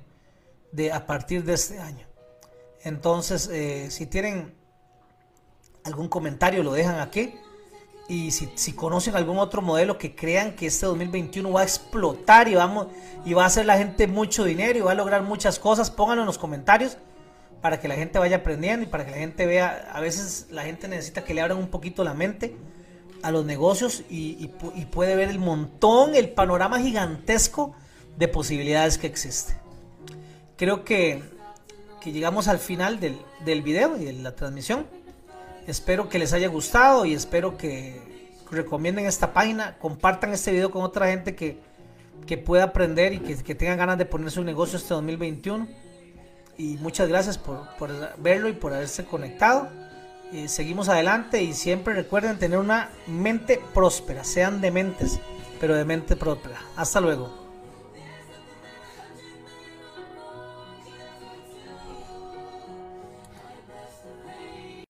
de, 0.71 0.91
a 0.91 1.05
partir 1.05 1.43
de 1.43 1.53
este 1.53 1.79
año. 1.79 2.10
Entonces, 2.83 3.49
eh, 3.51 3.89
si 3.91 4.05
tienen 4.05 4.53
algún 5.83 6.07
comentario, 6.07 6.63
lo 6.63 6.73
dejan 6.73 6.99
aquí. 6.99 7.35
Y 8.07 8.31
si, 8.31 8.73
conocen 8.73 9.15
algún 9.15 9.37
otro 9.37 9.61
modelo 9.61 9.97
que 9.97 10.15
crean 10.15 10.53
que 10.55 10.67
este 10.67 10.85
2021 10.85 11.49
va 11.49 11.61
a 11.61 11.63
explotar 11.63 12.49
y, 12.49 12.55
vamos, 12.55 12.87
y 13.23 13.33
va 13.33 13.43
a 13.43 13.45
hacer 13.45 13.65
la 13.65 13.77
gente 13.77 14.05
mucho 14.07 14.43
dinero 14.43 14.77
y 14.77 14.81
va 14.81 14.91
a 14.91 14.95
lograr 14.95 15.21
muchas 15.21 15.59
cosas, 15.59 15.89
pónganlo 15.89 16.23
en 16.23 16.25
los 16.25 16.37
comentarios 16.37 16.97
para 17.61 17.79
que 17.79 17.87
la 17.87 17.95
gente 17.95 18.19
vaya 18.19 18.37
aprendiendo 18.37 18.85
y 18.85 18.89
para 18.89 19.05
que 19.05 19.11
la 19.11 19.17
gente 19.17 19.45
vea. 19.45 19.89
A 19.93 20.01
veces 20.01 20.47
la 20.51 20.63
gente 20.63 20.89
necesita 20.89 21.23
que 21.23 21.33
le 21.33 21.41
abran 21.41 21.57
un 21.57 21.69
poquito 21.69 22.03
la 22.03 22.13
mente 22.13 22.55
a 23.21 23.31
los 23.31 23.45
negocios 23.45 24.03
y, 24.09 24.47
puede 24.91 25.15
ver 25.15 25.29
el 25.29 25.39
montón, 25.39 26.15
el 26.15 26.29
panorama 26.29 26.79
gigantesco 26.79 27.75
de 28.17 28.27
posibilidades 28.27 28.97
que 28.97 29.07
existe. 29.07 29.53
Creo 30.57 30.83
que 30.83 31.23
que 32.01 32.11
llegamos 32.11 32.47
al 32.47 32.59
final 32.59 32.99
del, 32.99 33.17
del 33.45 33.61
video 33.61 33.95
y 33.97 34.05
de 34.05 34.13
la 34.13 34.35
transmisión. 34.35 34.85
Espero 35.67 36.09
que 36.09 36.19
les 36.19 36.33
haya 36.33 36.47
gustado 36.47 37.05
y 37.05 37.13
espero 37.13 37.57
que 37.57 38.01
recomienden 38.49 39.05
esta 39.05 39.33
página, 39.33 39.77
compartan 39.77 40.33
este 40.33 40.51
video 40.51 40.71
con 40.71 40.83
otra 40.83 41.07
gente 41.07 41.35
que, 41.35 41.59
que 42.27 42.37
pueda 42.37 42.65
aprender 42.65 43.13
y 43.13 43.19
que, 43.19 43.35
que 43.37 43.55
tengan 43.55 43.77
ganas 43.77 43.97
de 43.97 44.05
poner 44.05 44.31
su 44.31 44.43
negocio 44.43 44.77
este 44.77 44.93
2021. 44.93 45.67
Y 46.57 46.77
muchas 46.77 47.07
gracias 47.07 47.37
por, 47.37 47.67
por 47.77 47.91
verlo 48.17 48.49
y 48.49 48.53
por 48.53 48.73
haberse 48.73 49.05
conectado. 49.05 49.69
y 50.31 50.47
seguimos 50.47 50.89
adelante 50.89 51.41
y 51.41 51.53
siempre 51.53 51.93
recuerden 51.93 52.37
tener 52.37 52.59
una 52.59 52.89
mente 53.07 53.59
próspera, 53.73 54.23
sean 54.23 54.61
dementes, 54.61 55.19
pero 55.59 55.75
de 55.75 55.85
mente 55.85 56.15
próspera. 56.15 56.59
Hasta 56.75 56.99
luego. 56.99 57.40